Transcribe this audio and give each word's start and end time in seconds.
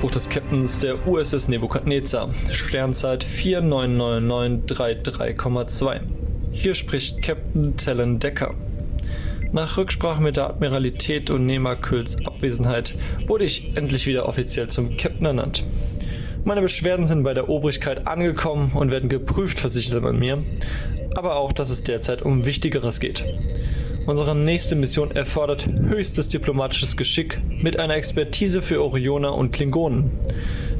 Logbuch 0.00 0.12
des 0.12 0.30
Captains 0.30 0.78
der 0.78 1.06
USS 1.06 1.48
Nebukadnezar. 1.48 2.30
Sternzeit 2.50 3.22
499933,2. 3.22 6.00
Hier 6.52 6.72
spricht 6.72 7.20
Captain 7.20 7.76
Talon 7.76 8.18
Decker. 8.18 8.54
Nach 9.52 9.76
Rücksprache 9.76 10.22
mit 10.22 10.38
der 10.38 10.48
Admiralität 10.48 11.28
und 11.28 11.44
Nehmerkühls 11.44 12.24
Abwesenheit 12.24 12.94
wurde 13.26 13.44
ich 13.44 13.76
endlich 13.76 14.06
wieder 14.06 14.26
offiziell 14.26 14.68
zum 14.68 14.96
Captain 14.96 15.26
ernannt. 15.26 15.64
Meine 16.44 16.62
Beschwerden 16.62 17.04
sind 17.04 17.22
bei 17.22 17.34
der 17.34 17.50
Obrigkeit 17.50 18.06
angekommen 18.06 18.72
und 18.72 18.90
werden 18.90 19.10
geprüft, 19.10 19.58
versicherte 19.58 20.00
man 20.00 20.18
mir. 20.18 20.42
Aber 21.14 21.36
auch, 21.36 21.52
dass 21.52 21.68
es 21.68 21.82
derzeit 21.82 22.22
um 22.22 22.46
Wichtigeres 22.46 23.00
geht. 23.00 23.26
Unsere 24.06 24.34
nächste 24.34 24.76
Mission 24.76 25.10
erfordert 25.10 25.66
höchstes 25.66 26.28
diplomatisches 26.28 26.96
Geschick 26.96 27.38
mit 27.60 27.78
einer 27.78 27.94
Expertise 27.94 28.62
für 28.62 28.82
Orioner 28.82 29.34
und 29.34 29.52
Klingonen. 29.52 30.10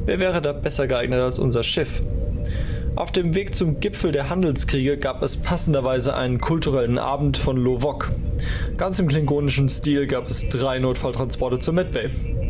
Wer 0.05 0.19
wäre 0.19 0.41
da 0.41 0.53
besser 0.53 0.87
geeignet 0.87 1.21
als 1.21 1.37
unser 1.37 1.61
Schiff? 1.61 2.01
Auf 2.95 3.11
dem 3.11 3.35
Weg 3.35 3.53
zum 3.55 3.79
Gipfel 3.79 4.11
der 4.11 4.29
Handelskriege 4.29 4.97
gab 4.97 5.21
es 5.21 5.37
passenderweise 5.37 6.15
einen 6.15 6.41
kulturellen 6.41 6.97
Abend 6.97 7.37
von 7.37 7.57
Lovok. 7.57 8.11
Ganz 8.77 8.99
im 8.99 9.07
klingonischen 9.07 9.69
Stil 9.69 10.07
gab 10.07 10.27
es 10.27 10.49
drei 10.49 10.79
Notfalltransporte 10.79 11.59
zur 11.59 11.75
Medbay. 11.75 12.09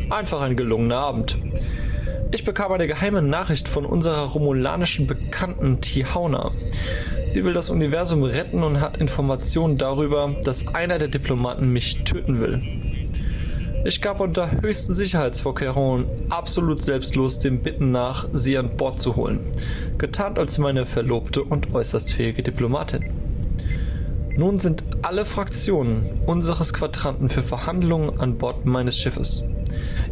Einfach 0.10 0.42
ein 0.42 0.56
gelungener 0.56 0.98
Abend. 0.98 1.38
Ich 2.34 2.46
bekam 2.46 2.72
eine 2.72 2.88
geheime 2.88 3.22
Nachricht 3.22 3.68
von 3.68 3.86
unserer 3.86 4.22
romulanischen 4.24 5.06
Bekannten 5.06 5.82
Tihauna. 5.82 6.54
Sie 7.28 7.44
will 7.44 7.54
das 7.54 7.70
Universum 7.70 8.24
retten 8.24 8.64
und 8.64 8.80
hat 8.80 8.98
Informationen 8.98 9.78
darüber, 9.78 10.38
dass 10.44 10.74
einer 10.74 10.98
der 10.98 11.10
Diplomaten 11.10 11.68
mich 11.70 12.06
töten 12.06 12.40
will. 12.40 12.64
Ich 13.84 14.00
gab 14.00 14.22
unter 14.22 14.62
höchsten 14.62 14.94
Sicherheitsvorkehrungen 14.94 16.08
absolut 16.30 16.82
selbstlos 16.82 17.40
dem 17.40 17.62
Bitten 17.62 17.92
nach, 17.92 18.30
sie 18.32 18.58
an 18.58 18.78
Bord 18.78 19.02
zu 19.02 19.18
holen, 19.18 19.44
getarnt 19.98 20.40
als 20.40 20.58
meine 20.58 20.86
verlobte 20.86 21.44
und 21.44 21.74
äußerst 21.74 22.14
fähige 22.14 22.44
Diplomatin. 22.44 23.04
Nun 24.38 24.58
sind 24.58 24.86
alle 25.02 25.26
Fraktionen 25.26 26.10
unseres 26.26 26.72
Quadranten 26.72 27.28
für 27.28 27.44
Verhandlungen 27.44 28.18
an 28.20 28.38
Bord 28.38 28.66
meines 28.66 28.98
Schiffes. 28.98 29.44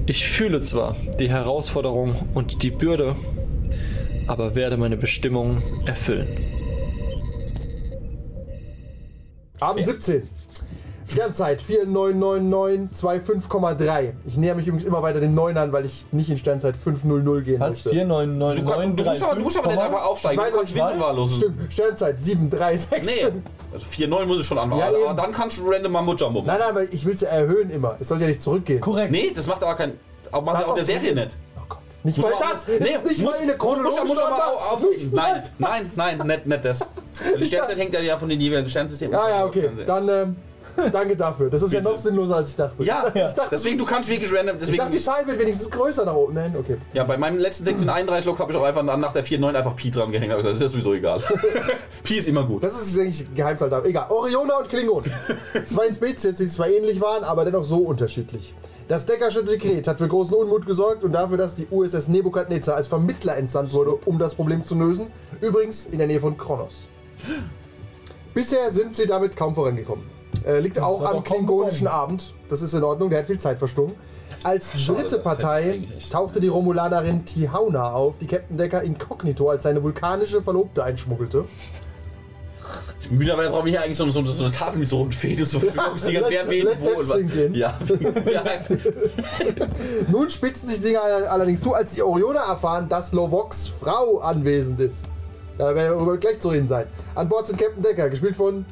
Ich 0.10 0.28
fühle 0.28 0.60
zwar 0.64 0.96
die 1.20 1.30
Herausforderung 1.30 2.16
und 2.34 2.64
die 2.64 2.72
Bürde, 2.72 3.16
aber 4.26 4.56
werde 4.56 4.76
meine 4.76 4.98
Bestimmung 4.98 5.62
erfüllen. 5.86 6.28
Abend 9.60 9.86
17. 9.86 10.24
Sternzeit 11.10 11.62
499925,3. 11.62 14.14
Ich 14.26 14.38
näher 14.38 14.56
mich 14.56 14.68
übrigens 14.68 14.86
immer 14.86 15.02
weiter 15.02 15.20
den 15.20 15.34
9 15.34 15.58
an, 15.58 15.74
weil 15.74 15.86
ich 15.86 16.06
nicht 16.12 16.30
in 16.30 16.38
Sternzeit 16.38 16.78
500 16.78 17.44
gehen 17.44 17.60
Was? 17.60 17.72
möchte. 17.72 17.90
4, 17.90 18.06
9, 18.06 18.38
9, 18.38 18.58
Du, 18.58 18.62
9, 18.64 18.72
kann, 18.72 18.96
du, 18.96 19.04
3, 19.04 19.10
musst 19.10 19.24
aber, 19.24 19.36
du 19.36 19.42
musst 19.42 19.58
aber 19.58 19.68
nicht 19.68 19.80
einfach 19.82 20.06
aufsteigen. 20.06 20.40
Ich 20.40 20.46
weiß, 20.46 20.52
du 20.52 20.58
kannst 20.58 20.76
Wind 20.76 21.00
wahllos. 21.00 21.36
Stimmt, 21.36 21.74
Sternzeit 21.74 22.20
736. 22.20 23.16
Nee, 23.16 23.32
also 23.74 23.86
4-9 23.88 24.26
muss 24.26 24.42
ich 24.42 24.48
schon 24.48 24.60
anmachen. 24.60 24.80
Ja, 24.80 24.88
aber 24.88 25.00
eben. 25.00 25.18
dann 25.18 25.32
kannst 25.32 25.58
du 25.58 25.68
random 25.70 25.92
mal 25.92 26.02
machen. 26.02 26.18
Nein, 26.46 26.46
nein, 26.46 26.62
aber 26.62 26.94
ich 26.94 27.06
will 27.06 27.14
es 27.16 27.22
ja 27.22 27.30
erhöhen 27.30 27.70
immer. 27.70 27.96
Es 28.00 28.08
soll 28.08 28.22
ja 28.22 28.28
nicht 28.28 28.42
zurückgehen. 28.42 28.82
Korrekt. 28.82 29.12
Nee, 29.12 29.32
das 29.36 29.48
macht 29.48 29.64
aber 29.64 29.76
kein. 29.76 29.94
Aber 30.32 30.54
macht 30.54 30.66
auch 30.68 30.76
der? 30.76 30.86
Serie 30.86 31.16
nicht. 31.16 31.36
Oh 31.58 31.62
Gott. 31.68 31.80
Nicht 32.04 32.18
Muss 32.18 32.26
mal 32.28 32.34
das. 32.40 32.68
nee, 32.68 32.76
ist 32.76 33.06
nicht 33.06 33.22
muss- 33.22 33.32
mal 33.34 33.40
eine 33.42 33.52
Muss, 33.54 33.58
chronologische 33.58 34.06
muss 34.06 34.20
aber 34.20 34.36
auf, 34.36 34.74
auf, 34.74 34.86
Nein, 35.12 35.44
nein, 35.58 35.92
nein, 35.96 36.18
nicht, 36.28 36.46
nicht 36.46 36.66
das. 36.66 36.80
Die 37.40 37.46
Sternzeit 37.46 37.78
hängt 37.78 37.94
ja 38.00 38.18
von 38.18 38.30
den 38.30 38.40
jeweiligen 38.40 38.70
Sternsystemen. 38.70 39.14
Ja, 39.14 39.30
ja, 39.30 39.46
okay. 39.46 39.70
Dann 39.86 40.08
ähm, 40.08 40.36
danke 40.92 41.16
dafür. 41.16 41.50
Das 41.50 41.62
ist 41.62 41.74
ja 41.74 41.82
noch 41.82 41.98
sinnloser, 41.98 42.38
als 42.38 42.50
ich 42.50 42.56
dachte. 42.56 42.84
Ja, 42.84 43.08
ich 43.14 43.34
dachte, 43.34 43.50
deswegen, 43.52 43.78
du 43.78 43.86
kannst 43.86 44.10
wirklich 44.10 44.34
random. 44.34 44.56
Ich 44.56 44.62
Deswegen, 44.62 44.78
dachte, 44.78 44.92
die 44.92 45.02
Zahl 45.02 45.26
wird 45.28 45.40
wenigstens 45.40 45.70
größer 45.70 46.06
nach 46.06 46.14
oben. 46.14 46.34
Nein, 46.34 46.56
okay. 46.58 46.78
ja, 46.94 47.04
bei 47.04 47.18
meinem 47.18 47.38
letzten 47.38 47.66
631 47.66 48.26
Log 48.26 48.40
habe 48.40 48.52
ich 48.52 48.58
auch 48.58 48.64
einfach 48.64 48.84
nach 48.84 49.14
der 49.14 49.24
4.9 49.24 49.54
einfach 49.56 49.76
Pi 49.76 49.92
dran 49.92 50.12
gehängt. 50.12 50.34
Also, 50.34 50.48
das 50.48 50.56
ist 50.56 50.62
ja 50.62 50.68
sowieso 50.68 50.94
egal. 50.94 51.22
Pi 52.04 52.18
ist 52.18 52.28
immer 52.28 52.46
gut. 52.46 52.64
Das 52.64 52.80
ist 52.80 52.98
eigentlich 52.98 53.26
Geheimzahl 53.34 53.70
da. 53.70 53.84
Egal. 53.84 54.08
Orioner 54.10 54.60
und 54.60 54.70
Klingon. 54.70 55.04
zwei 55.66 55.92
Spezies, 55.92 56.38
die 56.38 56.48
zwar 56.48 56.70
ähnlich 56.70 57.00
waren, 57.02 57.24
aber 57.24 57.46
dennoch 57.46 57.64
so 57.64 57.78
unterschiedlich. 57.78 58.54
Das 58.90 59.06
Deckersche 59.06 59.44
Dekret 59.44 59.88
hat 59.88 60.00
für 60.00 60.08
großen 60.08 60.36
Unmut 60.36 60.66
gesorgt 60.66 61.04
und 61.04 61.12
dafür, 61.12 61.38
dass 61.38 61.54
die 61.54 61.68
USS 61.70 62.08
Nebukadnezar 62.08 62.76
als 62.76 62.88
Vermittler 62.88 63.38
entsandt 63.38 63.72
wurde, 63.72 63.92
um 64.06 64.18
das 64.18 64.34
Problem 64.34 64.64
zu 64.64 64.74
lösen. 64.74 65.12
Übrigens 65.42 65.86
in 65.86 66.00
der 66.00 66.08
Nähe 66.08 66.20
von 66.20 66.36
Kronos. 66.36 66.88
Bisher 68.34 68.72
sind 68.72 68.96
sie 68.96 69.06
damit 69.06 69.36
kaum 69.36 69.54
vorangekommen. 69.54 70.19
Äh, 70.46 70.60
liegt 70.60 70.80
auch 70.80 71.04
am 71.04 71.24
klingonischen. 71.24 71.88
Abend. 71.88 72.34
Das 72.48 72.62
ist 72.62 72.74
in 72.74 72.84
Ordnung, 72.84 73.10
der 73.10 73.20
hat 73.20 73.26
viel 73.26 73.38
Zeit 73.40 73.60
verschlungen. 73.60 73.96
Als 74.44 74.80
Schade, 74.80 75.02
dritte 75.02 75.18
ich 75.18 75.22
Partei 75.24 75.88
tauchte 76.12 76.40
die 76.40 76.48
Romulanerin 76.48 77.26
Tihauna 77.26 77.92
auf, 77.92 78.18
die 78.20 78.28
Captain 78.28 78.58
Decker 78.58 78.82
inkognito 78.82 79.50
als 79.50 79.64
seine 79.64 79.84
vulkanische 79.84 80.42
Verlobte 80.42 80.84
einschmuggelte. 80.84 81.44
Mittlerweile 83.10 83.50
brauchen 83.50 83.66
wir 83.66 83.72
hier 83.72 83.82
eigentlich 83.82 83.98
so, 83.98 84.08
so, 84.10 84.24
so 84.26 84.44
eine 84.44 84.52
Tafel 84.52 84.80
mit 84.80 84.88
so 84.88 84.98
roten 84.98 85.12
Fäden, 85.12 85.44
so 85.44 85.60
Verschwörungsdinger, 85.60 86.22
Let- 86.22 86.46
wer 86.48 86.64
let 86.64 86.82
wo 86.82 86.90
und 86.90 87.10
was. 87.10 87.58
Ja. 87.58 87.78
Nun 90.12 90.30
spitzen 90.30 90.68
sich 90.68 90.82
Dinge 90.82 91.02
allerdings 91.02 91.62
zu, 91.62 91.74
als 91.74 91.92
die 91.92 92.04
Orioner 92.04 92.42
erfahren, 92.42 92.88
dass 92.88 93.12
Lovoks 93.14 93.68
Frau 93.68 94.20
anwesend 94.20 94.80
ist. 94.80 95.08
Da 95.58 95.74
werden 95.74 96.06
wir 96.06 96.18
gleich 96.18 96.40
zu 96.40 96.50
reden 96.50 96.68
sein. 96.68 96.88
An 97.16 97.28
Bord 97.28 97.48
sind 97.48 97.60
Captain 97.60 97.82
Decker, 97.82 98.10
gespielt 98.10 98.36
von 98.36 98.66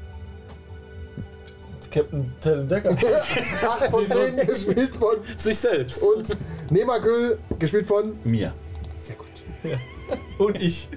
Captain 1.97 2.33
Talon 2.39 2.67
Decker. 2.67 2.89
8 3.69 3.91
von 3.91 4.07
10, 4.07 4.47
gespielt 4.47 4.95
von 4.95 5.15
sich 5.35 5.57
selbst. 5.57 6.01
und 6.01 6.35
Nemakül, 6.71 7.39
gespielt 7.59 7.85
von 7.85 8.15
Mir. 8.23 8.53
sehr 8.93 9.15
gut. 9.15 9.27
Und 10.37 10.55
ich. 10.61 10.89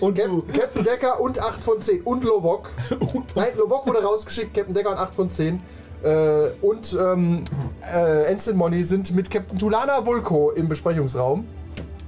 Und 0.00 0.14
Cap 0.16 0.26
du. 0.28 0.42
Captain 0.56 0.84
Decker 0.84 1.20
und 1.20 1.38
8 1.38 1.62
von 1.64 1.80
10 1.80 2.02
und 2.02 2.24
Lovok. 2.24 2.70
Nein, 3.34 3.48
Lovok 3.58 3.86
wurde 3.86 4.02
rausgeschickt, 4.02 4.54
Captain 4.54 4.74
Decker 4.74 4.90
und 4.92 4.98
8 4.98 5.14
von 5.14 5.28
10. 5.30 5.58
Äh, 6.02 6.48
und 6.62 6.96
ähm, 7.00 7.44
äh, 7.92 8.24
Ensign 8.26 8.56
Money 8.56 8.82
sind 8.84 9.14
mit 9.14 9.30
Captain 9.30 9.58
Tulana 9.58 10.04
Vulko 10.06 10.50
im 10.52 10.68
Besprechungsraum. 10.68 11.46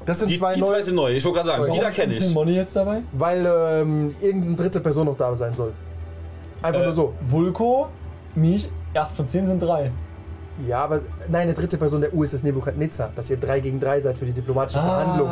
Das 0.04 0.20
sind 0.20 0.28
Die, 0.30 0.38
zwei 0.38 0.54
die 0.54 0.60
neue, 0.60 0.70
zwei 0.70 0.82
sind 0.82 0.94
neu, 0.94 1.12
ich 1.16 1.24
wollte 1.24 1.40
gerade 1.42 1.50
sagen, 1.50 1.72
die 1.74 1.80
da 1.80 1.90
kenne 1.90 2.14
Ist 2.14 2.28
ich. 2.28 2.34
Money 2.34 2.52
jetzt 2.54 2.76
dabei? 2.76 3.02
weil 3.12 3.44
ähm, 3.44 4.14
irgendeine 4.20 4.54
dritte 4.54 4.80
Person 4.80 5.06
noch 5.06 5.16
da 5.16 5.34
sein 5.34 5.54
soll. 5.54 5.72
Einfach 6.62 6.80
Äh, 6.80 6.84
nur 6.84 6.94
so. 6.94 7.14
Vulko, 7.28 7.88
mich, 8.36 8.68
8 8.94 9.16
von 9.16 9.28
10 9.28 9.46
sind 9.46 9.62
3. 9.62 9.90
Ja, 10.66 10.84
aber 10.84 11.02
nein, 11.28 11.42
eine 11.42 11.54
dritte 11.54 11.76
Person 11.76 12.00
der 12.00 12.14
USS 12.14 12.42
Nebukadnezar, 12.42 13.10
dass 13.14 13.28
ihr 13.28 13.36
3 13.36 13.60
gegen 13.60 13.78
3 13.78 14.00
seid 14.00 14.16
für 14.16 14.24
die 14.24 14.32
diplomatische 14.32 14.78
Verhandlung. 14.78 15.28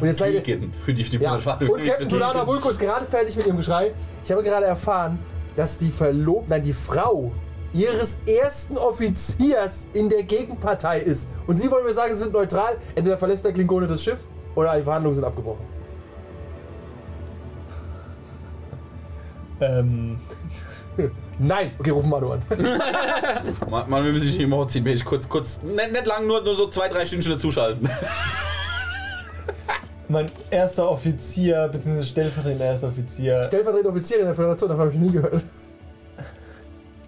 Und 0.00 0.06
jetzt 0.06 0.18
seid 0.18 0.34
ihr, 0.34 0.40
Gegen, 0.40 0.72
für 0.72 0.92
die 0.92 1.02
ja. 1.02 1.36
Diplomatie. 1.36 1.64
Und 1.66 1.82
Captain 1.84 2.08
Tulana 2.08 2.46
Vulko 2.46 2.68
ist 2.68 2.78
gerade 2.78 3.04
fertig 3.04 3.36
mit 3.36 3.46
ihrem 3.46 3.56
Geschrei. 3.56 3.94
Ich 4.22 4.30
habe 4.30 4.42
gerade 4.42 4.66
erfahren, 4.66 5.18
dass 5.56 5.78
die 5.78 5.90
Verlobte, 5.90 6.50
nein, 6.50 6.62
die 6.62 6.72
Frau 6.72 7.32
ihres 7.72 8.18
ersten 8.26 8.76
Offiziers 8.76 9.86
in 9.92 10.08
der 10.08 10.22
Gegenpartei 10.22 11.00
ist. 11.00 11.28
Und 11.46 11.56
sie 11.58 11.70
wollen 11.70 11.84
mir 11.84 11.92
sagen, 11.92 12.14
sie 12.14 12.22
sind 12.22 12.32
neutral. 12.32 12.76
Entweder 12.94 13.18
verlässt 13.18 13.44
der 13.44 13.52
Klingone 13.52 13.86
das 13.86 14.02
Schiff 14.02 14.26
oder 14.54 14.76
die 14.76 14.82
Verhandlungen 14.82 15.14
sind 15.14 15.24
abgebrochen. 15.24 15.64
Ähm. 19.60 20.18
Nein! 21.38 21.72
Okay, 21.78 21.90
rufen 21.90 22.10
Manu 22.10 22.32
an. 22.32 22.42
Man, 23.70 23.90
man 23.90 24.04
will 24.04 24.18
sich 24.20 24.32
nicht 24.32 24.40
immer 24.40 24.66
ziehen, 24.68 24.84
will 24.84 24.94
ich 24.94 25.04
kurz, 25.04 25.28
kurz, 25.28 25.60
nicht, 25.62 25.92
nicht 25.92 26.06
lang, 26.06 26.26
nur, 26.26 26.42
nur 26.42 26.54
so 26.54 26.68
zwei, 26.68 26.88
drei 26.88 27.04
Stündchen 27.04 27.32
dazuschalten. 27.32 27.88
Mein 30.08 30.26
erster 30.50 30.90
Offizier, 30.90 31.68
beziehungsweise 31.72 32.08
stellvertretender 32.08 32.66
erster 32.66 32.88
Offizier, 32.88 33.42
Stellvertretender 33.44 33.90
Offizier 33.90 34.18
in 34.18 34.26
der 34.26 34.34
Föderation, 34.34 34.68
davon 34.68 34.86
habe 34.86 34.94
ich 34.94 35.00
nie 35.00 35.12
gehört. 35.12 35.42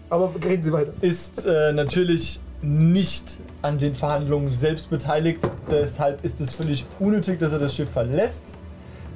Aber 0.08 0.30
reden 0.44 0.62
Sie 0.62 0.72
weiter. 0.72 0.92
ist 1.00 1.44
äh, 1.44 1.72
natürlich 1.72 2.40
nicht 2.62 3.38
an 3.62 3.78
den 3.78 3.94
Verhandlungen 3.94 4.50
selbst 4.50 4.88
beteiligt. 4.90 5.40
Deshalb 5.70 6.24
ist 6.24 6.40
es 6.40 6.54
völlig 6.54 6.86
unnötig, 6.98 7.38
dass 7.38 7.52
er 7.52 7.58
das 7.58 7.74
Schiff 7.74 7.90
verlässt, 7.90 8.60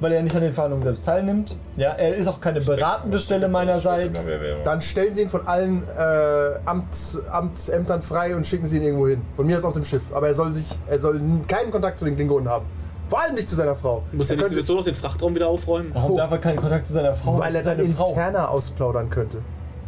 weil 0.01 0.11
er 0.11 0.21
nicht 0.23 0.35
an 0.35 0.41
den 0.41 0.51
Verhandlungen 0.51 0.83
selbst 0.83 1.05
teilnimmt. 1.05 1.55
Ja, 1.77 1.91
er 1.91 2.15
ist 2.15 2.27
auch 2.27 2.41
keine 2.41 2.59
beratende 2.59 3.17
Stelle 3.19 3.47
meinerseits. 3.47 4.19
Dann 4.65 4.81
stellen 4.81 5.13
Sie 5.13 5.21
ihn 5.21 5.29
von 5.29 5.47
allen 5.47 5.83
äh, 5.87 6.57
Amt, 6.65 7.17
Amtsämtern 7.31 8.01
frei 8.01 8.35
und 8.35 8.45
schicken 8.45 8.65
Sie 8.65 8.77
ihn 8.77 8.83
irgendwo 8.83 9.07
hin. 9.07 9.21
Von 9.35 9.45
mir 9.47 9.57
aus 9.57 9.63
auf 9.63 9.73
dem 9.73 9.85
Schiff. 9.85 10.01
Aber 10.11 10.27
er 10.27 10.33
soll 10.33 10.51
sich, 10.51 10.77
er 10.87 10.99
soll 10.99 11.21
keinen 11.47 11.71
Kontakt 11.71 11.97
zu 11.99 12.05
den 12.05 12.15
Klingonen 12.15 12.49
haben. 12.49 12.65
Vor 13.07 13.21
allem 13.21 13.35
nicht 13.35 13.47
zu 13.49 13.55
seiner 13.55 13.75
Frau. 13.75 14.03
Muss 14.11 14.29
er 14.29 14.33
er 14.33 14.37
nicht 14.37 14.43
könnte, 14.43 14.55
sowieso 14.55 14.75
noch 14.75 14.83
den 14.85 14.95
Frachtraum 14.95 15.35
wieder 15.35 15.47
aufräumen? 15.49 15.91
Warum 15.93 16.11
Oh. 16.13 16.17
darf 16.17 16.31
er 16.31 16.37
keinen 16.39 16.55
Kontakt 16.57 16.87
zu 16.87 16.93
seiner 16.93 17.13
Frau? 17.15 17.37
weil 17.39 17.55
er 17.55 17.63
dann 17.63 17.77
seine 17.77 17.89
Frau. 17.93 18.09
interner 18.09 18.49
ausplaudern 18.49 19.09
könnte. 19.09 19.39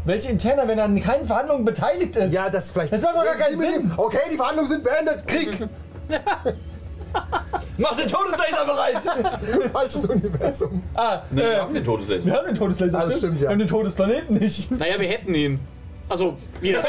Welche 0.06 0.30
interner, 0.30 0.68
wenn 0.68 0.77
er 0.77 0.86
an 0.86 1.01
keinen 1.01 1.25
Verhandlungen 1.25 1.63
beteiligt 1.63 2.15
ist? 2.18 2.33
Ja, 2.33 2.50
das 2.50 2.69
vielleicht. 2.71 2.92
Das 2.94 3.01
macht 3.01 3.15
doch 3.15 3.24
gar 3.24 3.36
keinen 3.36 3.60
Sinn. 3.62 3.92
Okay, 3.95 4.18
die 4.31 4.36
Verhandlungen 4.36 4.68
sind 4.69 4.83
beendet. 4.83 5.25
Krieg! 5.25 5.57
Mach 7.77 7.95
den 7.95 8.07
Todeslaser 8.07 8.65
bereit! 8.65 9.71
Falsches 9.71 10.06
Universum. 10.06 10.83
ah, 10.95 11.21
Ne, 11.31 11.42
wir 11.42 11.51
äh, 11.54 11.57
haben 11.57 11.74
den 11.74 11.83
Todeslaser. 11.83 12.25
wir 12.25 12.33
haben 12.33 12.45
den 12.45 12.56
Todeslaser. 12.56 13.00
Ah, 13.00 13.06
das 13.06 13.18
stimmt, 13.18 13.36
ja. 13.36 13.42
Wir 13.42 13.50
haben 13.50 13.60
den 13.60 13.68
Todesplaneten 13.68 14.38
nicht. 14.38 14.69
Naja, 14.71 15.00
wir 15.00 15.07
hätten 15.07 15.33
ihn. 15.33 15.60
Also, 16.10 16.38
jeder. 16.62 16.83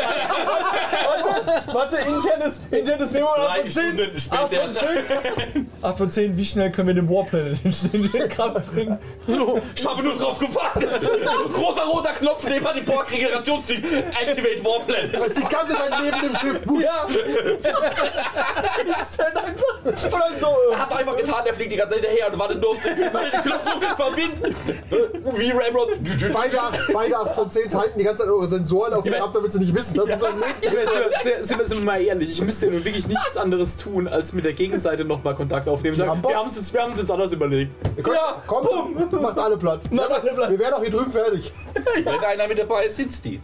Warte, 1.72 1.96
internes, 1.98 2.60
internes 2.70 3.12
Memo 3.12 3.26
ab 3.28 3.36
Drei 3.46 3.60
von 3.60 3.70
10. 3.70 4.18
Stunden 4.18 4.36
Ab 4.36 4.48
später. 4.50 4.62
von 4.68 4.76
10. 5.54 5.70
Ab 5.82 5.98
von 5.98 6.10
10, 6.10 6.36
wie 6.36 6.44
schnell 6.44 6.72
können 6.72 6.88
wir 6.88 6.94
den 6.94 7.08
Warplanet 7.08 7.58
in 7.64 8.04
in 8.12 8.28
Kraft 8.28 8.66
bringen? 8.74 8.98
Ich 9.76 9.86
habe 9.86 10.02
nur 10.02 10.16
drauf 10.16 10.38
gewartet. 10.38 10.90
Großer 11.52 11.82
roter 11.84 12.12
Knopf 12.12 12.44
neben 12.48 12.66
dem 12.74 12.84
Borg-Regenerationsding. 12.84 13.84
Activate 14.20 14.64
Warplanet. 14.64 15.14
Das 15.14 15.26
ist 15.28 15.38
die 15.38 15.48
ganze 15.48 15.74
Zeit 15.74 15.92
neben 16.02 16.20
dem 16.20 16.36
Schiff. 16.36 16.62
Busch. 16.62 16.82
Ja! 16.84 17.06
Und 19.84 20.12
dann 20.12 20.40
so. 20.40 20.46
äh, 20.46 20.76
Hat 20.76 20.96
einfach 20.96 21.16
getan, 21.16 21.42
der 21.44 21.54
fliegt 21.54 21.72
die 21.72 21.76
ganze 21.76 21.94
Zeit 21.96 22.04
hinterher 22.04 22.32
und 22.32 22.38
wartet 22.38 22.60
nur 22.60 22.70
auf 22.70 22.78
den, 22.80 22.94
Knopf 22.96 23.96
verbinden. 23.96 24.54
Wie 25.36 25.50
Ramrod. 25.50 25.88
Beide 26.32 26.60
8, 26.60 26.78
beide 26.92 27.16
8 27.18 27.34
von 27.34 27.50
10 27.50 27.74
halten 27.74 27.98
die 27.98 28.04
ganze 28.04 28.22
Zeit 28.22 28.30
eure 28.30 28.46
Sensoren 28.46 28.94
auf 28.94 29.04
den 29.04 29.14
ab, 29.14 29.30
damit 29.32 29.52
sie 29.52 29.58
nicht 29.58 29.74
wissen, 29.74 29.96
dass 29.96 30.08
ja. 30.08 30.16
das 30.16 30.34
Ich 30.60 30.72
meine, 30.72 31.66
sind, 31.66 31.78
wir- 31.78 31.84
mal 31.84 32.00
ehrlich, 32.00 32.30
ich 32.32 32.40
müsste 32.42 32.66
ja 32.66 32.72
nun 32.72 32.84
wirklich 32.84 33.06
nichts 33.06 33.36
anderes 33.36 33.76
tun, 33.76 34.08
als 34.08 34.32
mit 34.32 34.44
der 34.44 34.52
Gegenseite 34.54 35.04
nochmal 35.04 35.34
Kontakt 35.34 35.68
aufnehmen. 35.68 35.94
Sagen, 35.96 36.22
wir 36.26 36.36
haben 36.36 36.48
es 36.48 36.56
uns, 36.56 36.72
wir 36.72 36.82
haben 36.82 36.92
es 36.92 37.00
uns 37.00 37.10
anders 37.10 37.32
überlegt. 37.32 37.76
Ja, 38.06 38.42
komm, 38.46 38.94
macht 39.20 39.38
alle 39.38 39.56
platt. 39.56 39.80
Macht 39.90 40.10
alle 40.10 40.32
platt. 40.32 40.50
Wir 40.50 40.58
wären 40.58 40.74
auch 40.74 40.80
hier 40.80 40.90
drüben 40.90 41.10
fertig. 41.10 41.52
Wenn 42.04 42.18
einer 42.20 42.48
mit 42.48 42.58
dabei 42.58 42.84
ist, 42.86 42.96
sind's 42.96 43.20
die. 43.20 43.40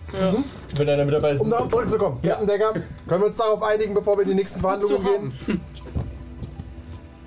Wenn 0.76 0.88
einer 0.88 1.04
mit 1.04 1.14
dabei 1.14 1.32
ist. 1.32 1.40
Um 1.40 1.50
darauf 1.50 1.68
zurückzukommen, 1.68 2.18
Ja. 2.22 2.30
Captain 2.36 2.46
Decker, 2.46 2.72
können 3.08 3.20
wir 3.20 3.26
uns 3.26 3.36
darauf 3.36 3.62
einigen, 3.62 3.94
bevor 3.94 4.16
wir 4.16 4.22
in 4.22 4.30
die 4.30 4.34
nächsten 4.34 4.60
Verhandlungen 4.60 5.32
gehen? 5.46 5.60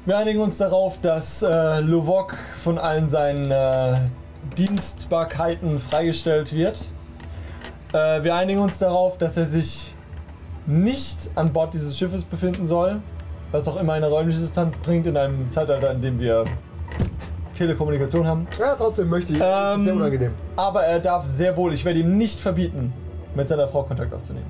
Wir 0.06 0.18
einigen 0.18 0.42
uns 0.42 0.58
darauf, 0.58 1.00
dass 1.02 1.44
äh, 1.44 1.80
Lovok 1.80 2.36
von 2.62 2.78
allen 2.78 3.10
seinen 3.10 3.50
äh, 3.50 4.02
Dienstbarkeiten 4.58 5.80
freigestellt 5.80 6.54
wird. 6.54 6.90
Äh, 7.94 8.22
wir 8.22 8.36
einigen 8.36 8.60
uns 8.60 8.80
darauf, 8.80 9.18
dass 9.18 9.38
er 9.38 9.46
sich 9.46 9.96
nicht 10.66 11.30
an 11.36 11.54
Bord 11.54 11.74
dieses 11.74 11.98
Schiffes 11.98 12.24
befinden 12.26 12.68
soll, 12.68 13.00
was 13.52 13.66
auch 13.68 13.78
immer 13.78 13.94
eine 13.94 14.10
räumliche 14.10 14.40
Distanz 14.42 14.78
bringt 14.78 15.08
in 15.08 15.16
einem 15.16 15.50
Zeitalter, 15.50 15.92
in 15.92 16.02
dem 16.02 16.20
wir 16.20 16.44
Telekommunikation 17.58 18.28
haben. 18.28 18.46
Ja, 18.60 18.76
trotzdem 18.76 19.10
möchte 19.10 19.34
ich. 19.34 19.40
das 19.40 19.78
ist 19.78 19.84
sehr 19.86 19.94
Ähm, 19.94 20.00
unangenehm. 20.00 20.34
Aber 20.58 20.84
er 20.84 21.00
darf 21.00 21.26
sehr 21.26 21.56
wohl, 21.56 21.74
ich 21.74 21.86
werde 21.86 22.00
ihm 22.00 22.18
nicht 22.18 22.42
verbieten, 22.42 22.92
mit 23.36 23.48
seiner 23.48 23.70
Frau 23.70 23.84
Kontakt 23.84 24.14
aufzunehmen. 24.14 24.48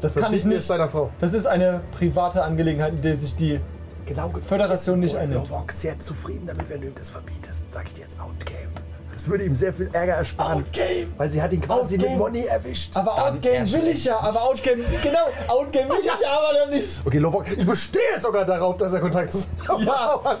Das 0.00 0.14
kann 0.14 0.22
ich 0.32 0.42
Verbieten 0.42 0.50
wir 0.50 0.56
es 0.58 0.62
nicht. 0.62 0.66
seiner 0.68 0.88
Frau. 0.88 1.10
Das 1.20 1.32
ist 1.34 1.46
eine 1.46 1.80
private 1.98 2.44
Angelegenheit, 2.44 2.94
in 2.94 3.02
der 3.02 3.16
sich 3.16 3.34
die 3.34 3.58
Genau. 4.06 4.32
Föderation 4.44 5.00
nicht 5.00 5.16
einnimmt. 5.16 5.48
Lovok 5.48 5.72
sehr 5.72 5.98
zufrieden 5.98 6.46
damit, 6.46 6.70
wenn 6.70 6.80
du 6.80 6.86
ihm 6.86 6.94
das 6.94 7.10
verbietest. 7.10 7.66
Sag 7.72 7.86
ich 7.88 7.94
dir 7.94 8.02
jetzt 8.02 8.20
Outgame. 8.20 8.70
Das 9.12 9.28
würde 9.28 9.44
ihm 9.44 9.56
sehr 9.56 9.72
viel 9.72 9.88
Ärger 9.92 10.12
ersparen. 10.12 10.62
Outgame! 10.62 11.06
Weil 11.16 11.30
sie 11.30 11.40
hat 11.40 11.52
ihn 11.52 11.60
quasi 11.62 11.96
mit 11.96 12.06
Outgame. 12.06 12.18
Money 12.22 12.44
erwischt. 12.44 12.96
Aber 12.96 13.14
Outgame 13.14 13.72
will 13.72 13.88
ich 13.88 14.04
ja, 14.04 14.18
aber 14.20 14.42
Outgame, 14.42 14.82
genau, 15.02 15.26
Outgame 15.48 15.88
will 15.88 16.00
ich 16.00 16.20
ja, 16.20 16.30
aber 16.30 16.58
dann 16.58 16.70
nicht. 16.70 17.00
Okay, 17.04 17.18
Lovok, 17.18 17.50
ich 17.50 17.66
bestehe 17.66 18.20
sogar 18.20 18.44
darauf, 18.44 18.76
dass 18.76 18.92
er 18.92 19.00
Kontakt 19.00 19.32
zu 19.32 19.38
seiner 19.38 19.80
Ja. 19.80 20.20
Hat. 20.22 20.40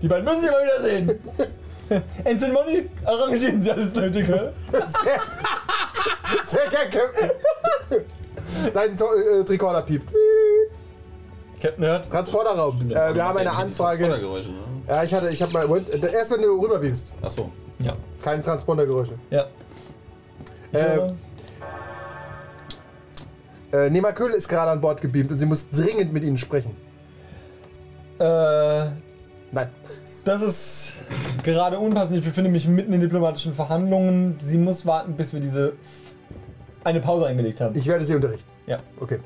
Die 0.00 0.08
beiden 0.08 0.24
müssen 0.24 0.40
sich 0.40 0.50
mal 0.50 0.64
wieder 0.64 0.82
sehen. 0.82 1.20
Ensign 2.24 2.52
Money, 2.52 2.88
arrangieren 3.04 3.60
Sie 3.60 3.70
alles 3.70 3.94
Nötige. 3.94 4.54
Sehr, 4.70 5.20
sehr 6.44 6.70
gern, 6.70 6.90
Captain. 6.90 7.30
Dein 8.72 8.92
äh, 8.92 9.44
Tricorder 9.44 9.82
piept. 9.82 10.12
Captain 11.60 11.80
Nerd. 11.80 12.10
Transporterraum. 12.10 12.80
Äh, 12.90 13.14
wir 13.14 13.24
haben 13.24 13.38
eine 13.38 13.50
Anfrage. 13.52 14.06
Geräusche, 14.08 14.50
ne? 14.50 14.58
Ja, 14.86 15.02
ich 15.04 15.12
hatte, 15.12 15.28
ich 15.30 15.42
habe 15.42 15.52
mal. 15.52 15.66
Moment, 15.66 15.88
äh, 15.90 16.12
Erst 16.12 16.30
wenn 16.32 16.42
du 16.42 16.48
rüberbeamst. 16.60 17.12
Achso. 17.22 17.50
Ja. 17.80 17.96
Keine 18.22 18.42
Transpondergeräusche. 18.42 19.14
Ja. 19.30 19.46
Ich 20.72 20.78
Äh, 20.78 20.96
höre- 20.96 21.06
Äh, 23.72 23.90
Nema 23.90 24.12
Köhl 24.12 24.32
ist 24.32 24.48
gerade 24.48 24.70
an 24.70 24.80
Bord 24.80 25.00
gebeamt 25.02 25.30
und 25.30 25.36
sie 25.36 25.44
muss 25.46 25.68
dringend 25.68 26.12
mit 26.12 26.24
Ihnen 26.24 26.38
sprechen. 26.38 26.74
Äh, 28.18 28.24
Nein. 29.52 29.68
das 30.24 30.42
ist 30.42 30.94
gerade 31.44 31.78
unpassend. 31.78 32.18
Ich 32.18 32.24
befinde 32.24 32.50
mich 32.50 32.66
mitten 32.66 32.92
in 32.94 33.00
diplomatischen 33.00 33.52
Verhandlungen. 33.52 34.38
Sie 34.42 34.56
muss 34.58 34.86
warten, 34.86 35.14
bis 35.16 35.32
wir 35.34 35.40
diese 35.40 35.74
eine 36.82 37.00
Pause 37.00 37.26
eingelegt 37.26 37.60
haben. 37.60 37.76
Ich 37.76 37.86
werde 37.86 38.04
Sie 38.04 38.14
unterrichten. 38.14 38.48
Ja. 38.66 38.78
Okay. 39.00 39.18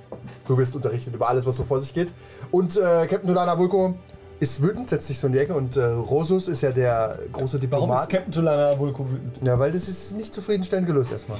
Du 0.52 0.58
wirst 0.58 0.76
unterrichtet 0.76 1.14
über 1.14 1.30
alles, 1.30 1.46
was 1.46 1.56
so 1.56 1.62
vor 1.62 1.80
sich 1.80 1.94
geht. 1.94 2.12
Und 2.50 2.76
äh, 2.76 3.06
Captain 3.06 3.26
Tulana 3.26 3.56
Vulko 3.56 3.94
ist 4.42 4.60
wütend, 4.60 4.90
setzt 4.90 5.06
sich 5.06 5.20
so 5.20 5.28
in 5.28 5.34
die 5.34 5.38
Ecke 5.38 5.54
und 5.54 5.76
äh, 5.76 5.84
Rosus 5.84 6.48
ist 6.48 6.62
ja 6.62 6.72
der 6.72 7.16
große 7.30 7.58
Warum 7.58 7.60
Diplomat. 7.60 8.00
ist 8.02 8.08
Captain 8.10 8.32
Tulana 8.32 8.76
Vulko 8.76 9.08
wütend? 9.08 9.46
ja, 9.46 9.56
weil 9.56 9.70
das 9.70 9.88
ist 9.88 10.16
nicht 10.16 10.34
zufriedenstellend 10.34 10.88
gelöst 10.88 11.12
erstmal. 11.12 11.38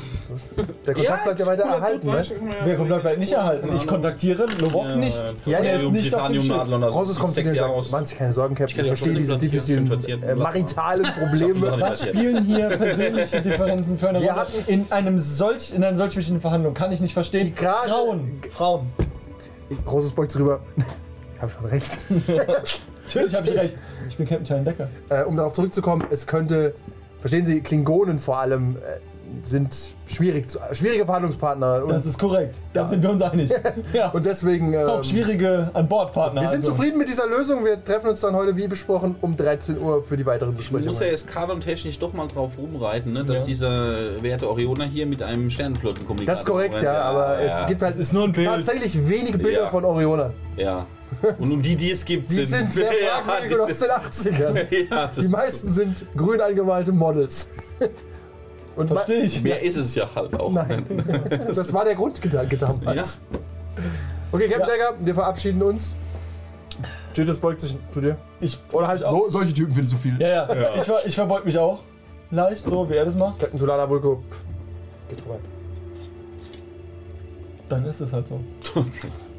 Der 0.87 0.95
Kontakt 0.95 1.25
bleibt 1.25 1.41
ja 1.41 1.47
weiter 1.47 1.65
erhalten, 1.65 2.07
weißt 2.07 2.31
du? 2.31 2.35
Wer 2.65 2.77
kommt 2.77 2.89
bleibt 2.89 3.19
nicht 3.19 3.33
erhalten? 3.33 3.75
Ich 3.75 3.87
kontaktiere 3.89 4.47
Lobok 4.61 4.95
nicht. 4.97 5.21
Ja, 5.47 5.59
er 5.59 5.65
ja. 5.65 5.81
ist 5.81 5.91
nicht 5.91 6.15
auf 6.15 6.29
dem 6.29 6.43
Schiff. 6.43 6.57
Rosus 6.95 7.19
kommt 7.19 7.35
zu 7.35 7.43
dir 7.43 7.67
und 7.69 7.83
sagt, 7.83 7.91
machen 7.91 8.07
Sie 8.07 8.15
keine 8.15 8.33
Sorgen, 8.33 8.55
Captain, 8.55 8.81
ich 8.83 8.87
verstehe 8.87 9.15
diese 9.15 9.37
platzieren, 9.37 10.23
äh, 10.23 10.35
maritalen 10.37 11.07
Probleme. 11.19 11.81
Was 11.81 12.07
spielen 12.07 12.45
hier 12.45 12.69
persönliche 12.69 13.43
Differenzen 13.43 13.99
für 13.99 14.11
eine 14.11 14.21
Wir 14.21 14.29
Rolle? 14.31 14.41
hatten- 14.43 14.65
In 14.73 14.87
einem 14.93 15.19
solch, 15.19 15.75
in 15.75 15.83
einer 15.83 15.97
solch 15.99 16.17
wichtigen 16.17 16.41
Verhandlung 16.41 16.73
kann 16.73 16.93
ich 16.93 17.01
nicht 17.01 17.15
verstehen. 17.15 17.53
Frauen, 17.57 18.41
Frauen. 18.51 18.87
Rosus 19.91 20.13
beugt 20.13 20.31
sich 20.31 20.41
rüber. 20.41 20.61
Ich 21.35 21.41
habe 21.45 21.53
schon 21.55 21.65
recht. 21.65 21.99
Natürlich 23.05 23.35
habe 23.35 23.49
ich 23.49 23.59
recht. 23.59 23.75
Ich 24.09 24.17
bin 24.17 24.27
Captain 24.27 24.45
Talon 24.45 24.65
Decker. 24.65 24.89
Äh, 25.09 25.25
um 25.25 25.37
darauf 25.37 25.53
zurückzukommen, 25.53 26.05
es 26.11 26.27
könnte, 26.27 26.75
verstehen 27.21 27.45
Sie, 27.45 27.61
Klingonen 27.61 28.19
vor 28.19 28.39
allem 28.39 28.77
äh, 28.77 28.99
sind 29.43 29.75
schwierig 30.07 30.49
zu, 30.51 30.59
schwierige 30.73 31.07
Verhandlungspartner. 31.07 31.83
Und, 31.85 31.91
Das 31.91 32.05
ist 32.05 32.19
korrekt. 32.19 32.59
Da 32.75 32.85
sind 32.87 33.03
wir 33.03 33.09
uns 33.11 33.23
einig. 33.23 33.51
Ja. 33.95 34.11
und 34.11 34.27
deswegen. 34.27 34.75
Ähm, 34.75 34.87
auch 34.87 35.03
schwierige 35.05 35.71
An-Bord-Partner. 35.73 36.43
wir 36.43 36.49
sind 36.49 36.61
also. 36.61 36.73
zufrieden 36.73 36.99
mit 36.99 37.09
dieser 37.09 37.27
Lösung. 37.27 37.65
Wir 37.65 37.83
treffen 37.83 38.11
uns 38.11 38.21
dann 38.21 38.35
heute, 38.37 38.55
wie 38.59 38.69
besprochen, 38.69 39.17
um 39.23 39.35
13 39.35 39.81
Uhr 39.81 40.03
für 40.03 40.19
die 40.19 40.27
weiteren 40.27 40.55
Ich 40.59 40.71
muss 40.71 41.01
ja 41.01 41.07
jetzt 41.07 41.27
kanontechnisch 41.27 41.99
doch 41.99 42.13
mal 42.13 42.29
drauf 42.29 42.53
rumreiten, 42.59 43.15
ne, 43.15 43.25
dass 43.25 43.41
Ja. 43.41 43.47
dieser 43.47 44.23
werte 44.23 44.51
Orioner 44.51 44.85
hier 44.85 45.07
mit 45.07 45.23
einem 45.23 45.49
Sternenflottenkommunikator 45.49 46.33
Das 46.35 46.41
ist 46.41 46.47
korrekt, 46.47 46.75
rennt. 46.75 46.85
ja, 46.85 47.01
aber 47.01 47.43
ja. 47.43 47.61
es 47.63 47.67
gibt 47.67 47.81
halt 47.81 47.95
Es 47.95 47.99
ist 48.01 48.13
nur 48.13 48.25
ein 48.25 48.33
Bild. 48.33 48.47
tatsächlich 48.47 49.09
wenige 49.09 49.39
Bilder 49.39 49.63
Ja. 49.63 49.69
von 49.69 49.85
Orionern. 49.87 50.33
Ja. 50.59 50.85
Und 51.39 51.53
um 51.53 51.63
die, 51.63 51.77
die 51.77 51.91
es 51.91 52.05
gibt, 52.05 52.31
Die 52.31 52.43
sind 52.43 52.73
sehr 52.73 52.93
fragwürdig 53.25 53.51
ja, 53.57 53.65
und 53.65 53.71
aus 53.71 53.79
den 53.79 54.35
80ern. 54.35 54.91
ja, 54.91 55.07
Die 55.09 55.29
meisten 55.29 55.69
sind 55.69 56.07
grün 56.17 56.41
angemalte 56.41 56.93
Models. 56.93 57.47
Und 58.75 58.89
Verstehe 58.89 59.25
ich. 59.25 59.43
Mehr 59.43 59.61
ist 59.61 59.77
es 59.77 59.95
ja 59.95 60.09
halt 60.15 60.35
auch. 60.41 60.51
Nein. 60.51 60.87
Das 61.49 61.71
war 61.75 61.85
der 61.85 61.95
Grundgedanke 61.95 62.57
damals. 62.57 63.21
Okay, 64.33 64.49
Captain 64.49 64.61
Ja. 64.61 64.67
Decker, 64.67 64.95
wir 64.99 65.15
verabschieden 65.15 65.63
uns. 65.63 65.95
Jittes 67.15 67.39
beugt 67.39 67.61
sich 67.61 67.77
zu 67.91 68.01
dir. 68.01 68.17
Ich, 68.41 68.59
Oder 68.73 68.89
halt 68.89 69.05
so, 69.05 69.29
solche 69.29 69.53
Typen 69.53 69.73
findest 69.73 69.93
du 69.93 69.99
viel. 69.99 70.19
Ja, 70.19 70.29
ja. 70.29 70.75
Ich, 70.77 70.85
ver, 70.85 71.01
ich 71.05 71.15
verbeug 71.15 71.45
mich 71.45 71.59
auch. 71.59 71.81
Leicht, 72.31 72.67
so 72.67 72.89
wie 72.89 72.95
er 72.95 73.05
das 73.05 73.15
macht. 73.15 73.41
Captain 73.41 73.61
Tulana 73.61 73.89
Vulko, 73.91 74.23
pff, 74.31 74.43
geht 75.11 75.21
vorbei. 75.21 75.39
Dann 77.69 77.85
ist 77.85 78.01
es 78.01 78.11
halt 78.11 78.27
so. 78.29 78.41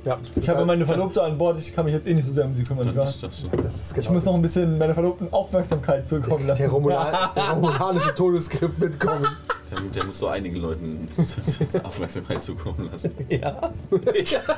Ja, 0.06 0.18
Ich 0.36 0.50
habe 0.50 0.66
meine 0.66 0.86
Verlobte 0.86 1.24
an 1.24 1.38
Bord, 1.38 1.60
ich 1.60 1.74
kann 1.74 1.86
mich 1.86 1.94
jetzt 1.94 2.06
eh 2.08 2.14
nicht 2.14 2.26
so 2.26 2.32
sehr 2.34 2.44
um 2.46 2.54
sie 2.54 2.64
kümmern. 2.64 2.94
Dann 2.94 3.08
ist 3.08 3.24
das 3.24 3.38
so. 3.40 3.48
Das 3.56 3.80
ist 3.80 3.94
genau 3.94 4.06
Ich 4.06 4.12
muss 4.12 4.26
noch 4.26 4.34
ein 4.36 4.42
bisschen 4.42 4.78
meiner 4.78 4.94
Verlobten 4.94 5.32
Aufmerksamkeit 5.32 6.06
zurückkommen 6.08 6.46
lassen. 6.46 6.62
der, 6.62 6.70
Romulan, 6.72 7.16
der 7.36 7.44
romulanische 7.52 8.14
Todesgriff 8.14 8.78
mitkommen. 8.80 9.26
Der, 9.72 9.80
der 9.80 10.04
muss 10.04 10.18
so 10.20 10.28
einigen 10.28 10.58
Leuten 10.58 11.08
Aufmerksamkeit 11.84 12.42
zukommen 12.42 12.90
lassen. 12.92 13.12
Ja. 13.30 13.72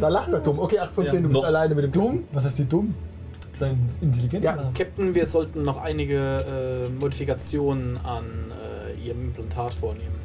Da 0.00 0.08
lacht 0.08 0.32
er 0.32 0.40
dumm. 0.40 0.58
Okay, 0.58 0.78
8 0.78 0.94
von 0.94 1.06
10, 1.06 1.14
Ja, 1.14 1.20
du 1.22 1.28
bist 1.28 1.44
alleine 1.44 1.74
mit 1.74 1.84
dem 1.84 1.92
Dumm? 1.92 2.24
Was 2.32 2.44
heißt 2.44 2.58
die 2.58 2.64
dumm? 2.66 2.94
Sein 3.58 3.88
intelligenter 4.00 4.44
Ja, 4.44 4.56
Name. 4.56 4.70
Captain, 4.76 5.14
wir 5.14 5.26
sollten 5.26 5.62
noch 5.64 5.78
einige 5.78 6.16
äh, 6.16 6.88
Modifikationen 7.00 7.96
an 7.98 8.52
äh, 8.96 9.06
Ihrem 9.06 9.24
Implantat 9.26 9.74
vornehmen. 9.74 10.17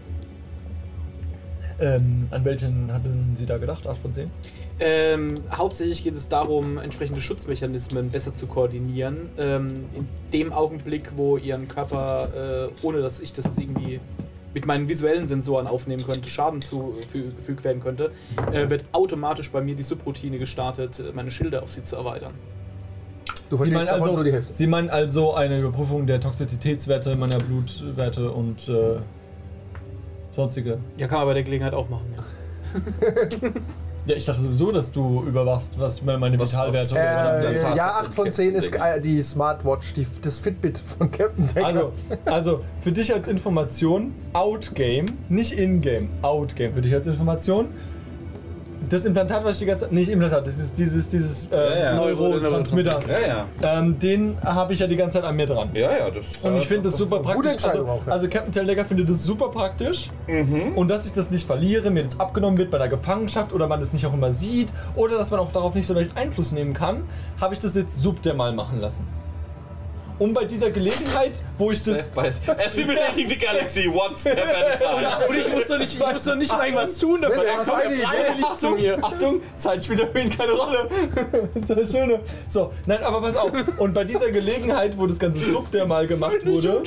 Ähm, 1.79 2.27
an 2.31 2.45
welchen 2.45 2.91
hatten 2.91 3.33
Sie 3.35 3.45
da 3.45 3.57
gedacht? 3.57 3.87
8 3.87 3.97
von 3.97 4.13
10? 4.13 4.29
Ähm, 4.79 5.35
hauptsächlich 5.51 6.03
geht 6.03 6.15
es 6.15 6.27
darum, 6.27 6.77
entsprechende 6.77 7.21
Schutzmechanismen 7.21 8.09
besser 8.09 8.33
zu 8.33 8.47
koordinieren. 8.47 9.29
Ähm, 9.37 9.85
in 9.93 10.07
dem 10.31 10.53
Augenblick, 10.53 11.11
wo 11.15 11.37
Ihren 11.37 11.67
Körper, 11.67 12.69
äh, 12.81 12.85
ohne 12.85 13.01
dass 13.01 13.19
ich 13.19 13.33
das 13.33 13.57
irgendwie 13.57 13.99
mit 14.53 14.65
meinen 14.65 14.87
visuellen 14.87 15.25
Sensoren 15.25 15.67
aufnehmen 15.67 16.05
könnte, 16.05 16.29
Schaden 16.29 16.61
zugefügt 16.61 17.63
werden 17.63 17.81
könnte, 17.81 18.11
äh, 18.51 18.69
wird 18.69 18.83
automatisch 18.91 19.51
bei 19.51 19.61
mir 19.61 19.75
die 19.75 19.83
Subroutine 19.83 20.37
gestartet, 20.37 21.01
meine 21.13 21.31
Schilde 21.31 21.61
auf 21.61 21.71
Sie 21.71 21.83
zu 21.83 21.95
erweitern. 21.95 22.33
Du 23.49 23.57
Sie 23.57 23.69
verstehst 23.69 23.91
meinen, 23.91 24.01
also, 24.01 24.15
nur 24.15 24.23
die 24.23 24.31
Hälfte. 24.31 24.53
Sie 24.53 24.67
meinen 24.67 24.89
also 24.89 25.33
eine 25.33 25.59
Überprüfung 25.59 26.07
der 26.07 26.19
Toxizitätswerte 26.19 27.15
meiner 27.15 27.37
Blutwerte 27.37 28.31
und 28.31 28.67
äh, 28.67 28.97
sonstige. 30.33 30.79
Ja, 30.97 31.07
kann 31.07 31.19
man 31.19 31.27
bei 31.27 31.33
der 31.35 31.43
Gelegenheit 31.43 31.73
auch 31.73 31.89
machen. 31.89 32.13
Ja. 32.17 32.23
Ja, 34.05 34.17
ich 34.17 34.25
dachte 34.25 34.41
sowieso, 34.41 34.69
dass 34.73 34.91
du 34.91 35.23
überwachst, 35.23 35.79
was 35.79 36.01
meine 36.01 36.37
Was- 36.37 36.51
Vitalwerte 36.51 36.89
was- 36.91 36.97
Äh, 36.97 37.75
ja, 37.77 37.99
hat 37.99 38.05
8 38.07 38.13
von 38.13 38.25
den 38.25 38.33
10 38.33 38.55
ist 38.55 38.75
äh, 38.75 38.99
die 38.99 39.21
Smartwatch, 39.23 39.93
die, 39.93 40.05
das 40.21 40.39
Fitbit 40.39 40.77
von 40.77 41.09
Captain 41.09 41.47
Decker. 41.47 41.65
Also, 41.65 41.91
also, 42.25 42.59
für 42.81 42.91
dich 42.91 43.13
als 43.13 43.29
Information, 43.29 44.13
Outgame, 44.33 45.05
nicht 45.29 45.57
Ingame, 45.57 46.09
Outgame, 46.21 46.73
für 46.73 46.81
dich 46.81 46.93
als 46.93 47.07
Information. 47.07 47.67
Das 48.89 49.05
Implantat, 49.05 49.43
was 49.43 49.53
ich 49.53 49.59
die 49.59 49.65
ganze 49.65 49.85
Zeit. 49.85 49.93
Nicht 49.93 50.09
Implantat, 50.09 50.45
das 50.45 50.57
ist 50.57 50.77
dieses, 50.77 51.09
dieses 51.09 51.47
äh, 51.47 51.55
Ja, 51.55 51.77
ja. 51.77 51.95
Neurotransmitter. 51.95 52.99
Ja, 53.07 53.45
ja. 53.61 53.79
Ähm, 53.79 53.97
den 53.99 54.37
habe 54.43 54.73
ich 54.73 54.79
ja 54.79 54.87
die 54.87 54.95
ganze 54.95 55.19
Zeit 55.19 55.27
an 55.27 55.35
mir 55.35 55.45
dran. 55.45 55.69
Ja, 55.73 55.91
ja, 55.91 56.09
das 56.09 56.37
Und 56.41 56.57
ich 56.57 56.67
finde 56.67 56.89
das 56.89 56.97
super 56.97 57.19
praktisch. 57.19 57.65
Also, 57.65 57.85
auch, 57.85 58.01
also 58.07 58.27
Captain 58.27 58.51
Teldecker 58.51 58.85
findet 58.85 59.09
das 59.09 59.23
super 59.23 59.49
praktisch. 59.49 60.09
Und 60.75 60.87
dass 60.89 61.05
ich 61.05 61.13
das 61.13 61.31
nicht 61.31 61.45
verliere, 61.45 61.89
mir 61.89 62.03
das 62.03 62.19
abgenommen 62.19 62.57
wird 62.57 62.71
bei 62.71 62.77
der 62.77 62.87
Gefangenschaft 62.89 63.53
oder 63.53 63.67
man 63.67 63.79
das 63.79 63.93
nicht 63.93 64.05
auch 64.05 64.13
immer 64.13 64.31
sieht 64.31 64.73
oder 64.95 65.17
dass 65.17 65.31
man 65.31 65.39
auch 65.39 65.51
darauf 65.51 65.75
nicht 65.75 65.87
so 65.87 65.93
leicht 65.93 66.15
Einfluss 66.17 66.51
nehmen 66.51 66.73
kann, 66.73 67.03
habe 67.39 67.53
ich 67.53 67.59
das 67.59 67.75
jetzt 67.75 68.01
subdermal 68.01 68.53
machen 68.53 68.79
lassen. 68.79 69.07
Um 70.23 70.33
bei 70.33 70.45
dieser 70.45 70.71
Gelegenheit, 70.71 71.43
wo 71.57 71.71
ich 71.71 71.83
das. 71.83 72.09
Assimilating 72.15 73.27
the 73.27 73.37
Galaxy, 73.37 73.89
one 73.89 74.15
step 74.15 74.37
at 74.37 74.55
a 74.55 74.77
time. 74.77 75.27
Und 75.27 75.37
ich 75.37 75.51
muss 75.51 75.65
doch 75.67 75.77
nicht, 75.77 75.93
ich 75.95 75.99
muss 75.99 76.23
doch 76.23 76.35
nicht 76.35 76.49
mal 76.49 76.65
irgendwas 76.65 76.97
tun 76.97 77.21
dafür. 77.21 77.43
Er 77.43 77.57
was 77.57 77.67
kommt 77.67 77.83
ja 77.83 78.07
freiwillig 78.07 78.57
zu 78.57 78.69
mir. 78.69 79.03
Achtung, 79.03 79.41
Zeit 79.57 79.83
spielt 79.83 80.09
für 80.13 80.19
ihn 80.21 80.29
keine 80.29 80.53
Rolle. 80.53 80.87
das 81.67 81.91
Schöne. 81.91 82.21
So, 82.47 82.71
nein, 82.85 83.03
aber 83.03 83.19
pass 83.19 83.35
auf. 83.35 83.51
Und 83.77 83.93
bei 83.93 84.05
dieser 84.05 84.31
Gelegenheit, 84.31 84.97
wo 84.97 85.07
das 85.07 85.19
ganze 85.19 85.39
subdermal 85.41 86.07
gemacht 86.07 86.45
wurde, 86.45 86.83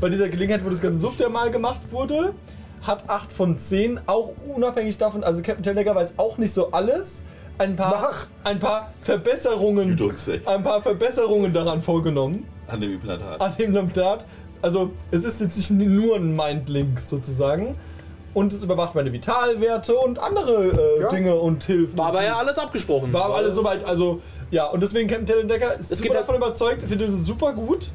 bei 0.00 0.08
dieser 0.08 0.30
Gelegenheit, 0.30 0.64
wo 0.64 0.70
das 0.70 0.80
ganze 0.80 1.00
subdermal 1.00 1.50
gemacht 1.50 1.82
wurde, 1.90 2.32
hat 2.80 3.04
8 3.06 3.34
von 3.34 3.58
10 3.58 4.00
auch 4.06 4.32
unabhängig 4.48 4.96
davon, 4.96 5.24
also 5.24 5.42
Captain 5.42 5.62
Teldecker 5.62 5.94
weiß 5.94 6.14
auch 6.16 6.38
nicht 6.38 6.54
so 6.54 6.70
alles, 6.70 7.24
ein 7.58 7.76
paar, 7.76 7.90
Mach. 7.90 8.26
ein 8.44 8.58
paar 8.58 8.90
Verbesserungen, 9.00 9.98
ein 10.46 10.62
paar 10.62 10.80
Verbesserungen 10.82 11.52
daran 11.52 11.82
vorgenommen 11.82 12.46
An 12.66 12.80
dem 12.80 12.92
Implantat. 12.94 13.40
an 13.40 13.54
dem 13.58 13.76
Implantat. 13.76 14.26
Also 14.62 14.90
es 15.10 15.24
ist 15.24 15.40
jetzt 15.40 15.56
nicht 15.56 15.70
nur 15.70 16.16
ein 16.16 16.34
Mindlink 16.34 17.00
sozusagen. 17.00 17.76
Und 18.34 18.52
es 18.52 18.62
überwacht 18.62 18.94
meine 18.94 19.12
Vitalwerte 19.12 19.96
und 19.96 20.18
andere 20.18 20.66
äh, 20.98 21.00
Ja. 21.00 21.08
Dinge 21.08 21.34
und 21.34 21.64
hilft. 21.64 21.96
War 21.98 22.08
aber 22.08 22.22
ja 22.22 22.36
alles 22.36 22.58
abgesprochen. 22.58 23.12
War 23.12 23.24
aber 23.24 23.36
alles 23.36 23.54
soweit, 23.54 23.84
also 23.84 24.20
ja, 24.50 24.66
und 24.66 24.82
deswegen 24.82 25.08
Captain 25.08 25.26
Tellendecker 25.26 25.74
ist 25.78 25.90
Es 25.90 25.98
super 25.98 26.10
geht 26.10 26.20
davon 26.20 26.36
überzeugt, 26.36 26.82
findet 26.82 27.08
es 27.10 27.24
super 27.26 27.52
gut. 27.54 27.88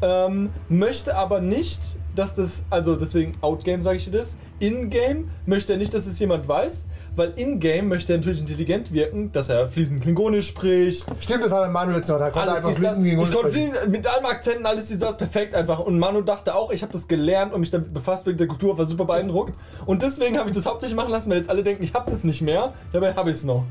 Ähm, 0.00 0.50
möchte 0.68 1.16
aber 1.16 1.40
nicht, 1.40 1.80
dass 2.18 2.34
das, 2.34 2.64
also 2.70 2.96
deswegen 2.96 3.32
Outgame 3.40 3.82
sage 3.82 3.98
ich 3.98 4.04
dir 4.04 4.18
das, 4.18 4.36
In-Game 4.58 5.30
möchte 5.46 5.72
er 5.72 5.78
nicht, 5.78 5.94
dass 5.94 6.06
es 6.06 6.18
jemand 6.18 6.48
weiß, 6.48 6.86
weil 7.14 7.32
In-Game 7.36 7.88
möchte 7.88 8.12
er 8.12 8.18
natürlich 8.18 8.40
intelligent 8.40 8.92
wirken, 8.92 9.30
dass 9.32 9.48
er 9.48 9.68
fließend 9.68 10.02
Klingonisch 10.02 10.48
spricht, 10.48 11.06
Stimmt, 11.20 11.44
das 11.44 11.52
hat 11.52 11.62
der 11.62 11.68
Manuel 11.68 11.98
jetzt 11.98 12.08
noch. 12.08 12.18
Da 12.18 12.30
konnte 12.30 12.48
er 12.48 12.56
einfach 12.56 12.68
dies, 12.70 12.80
das. 12.80 12.86
fließen 12.86 13.04
gegen 13.04 13.18
uns 13.20 13.28
Ich 13.28 13.34
konnte 13.34 13.52
fließen, 13.52 13.90
mit 13.90 14.06
allen 14.06 14.24
Akzenten, 14.26 14.66
alles 14.66 14.86
dies, 14.86 14.98
das, 14.98 15.16
perfekt 15.16 15.54
einfach. 15.54 15.78
Und 15.78 15.98
Manu 15.98 16.22
dachte 16.22 16.54
auch, 16.54 16.72
ich 16.72 16.82
habe 16.82 16.92
das 16.92 17.06
gelernt 17.06 17.52
und 17.52 17.60
mich 17.60 17.70
damit 17.70 17.92
befasst 17.94 18.26
mit 18.26 18.40
der 18.40 18.46
Kultur, 18.46 18.76
war 18.76 18.86
super 18.86 19.04
beeindruckt. 19.04 19.54
Und 19.86 20.02
deswegen 20.02 20.38
habe 20.38 20.50
ich 20.50 20.56
das 20.56 20.66
hauptsächlich 20.66 20.96
machen 20.96 21.10
lassen, 21.10 21.30
weil 21.30 21.38
jetzt 21.38 21.50
alle 21.50 21.62
denken, 21.62 21.82
ich 21.82 21.94
habe 21.94 22.10
das 22.10 22.24
nicht 22.24 22.42
mehr. 22.42 22.72
Dabei 22.92 23.14
habe 23.14 23.30
ich 23.30 23.36
es 23.36 23.44
noch. 23.44 23.64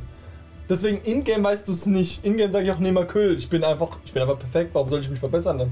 Deswegen 0.70 1.02
in-game 1.04 1.44
weißt 1.44 1.68
du 1.68 1.72
es 1.72 1.86
nicht. 1.86 2.26
In-game 2.26 2.52
sage 2.52 2.66
ich 2.66 2.72
auch, 2.72 2.80
nee, 2.80 2.92
mal 2.92 3.08
Kühl. 3.08 3.36
Ich 3.38 3.50
bin 3.50 3.64
einfach, 3.64 3.90
ich 4.04 4.12
bin 4.14 4.22
einfach 4.22 4.38
perfekt. 4.38 4.72
Warum 4.74 4.90
soll 4.90 5.00
ich 5.00 5.10
mich 5.10 5.20
verbessern 5.20 5.58
dann? 5.58 5.72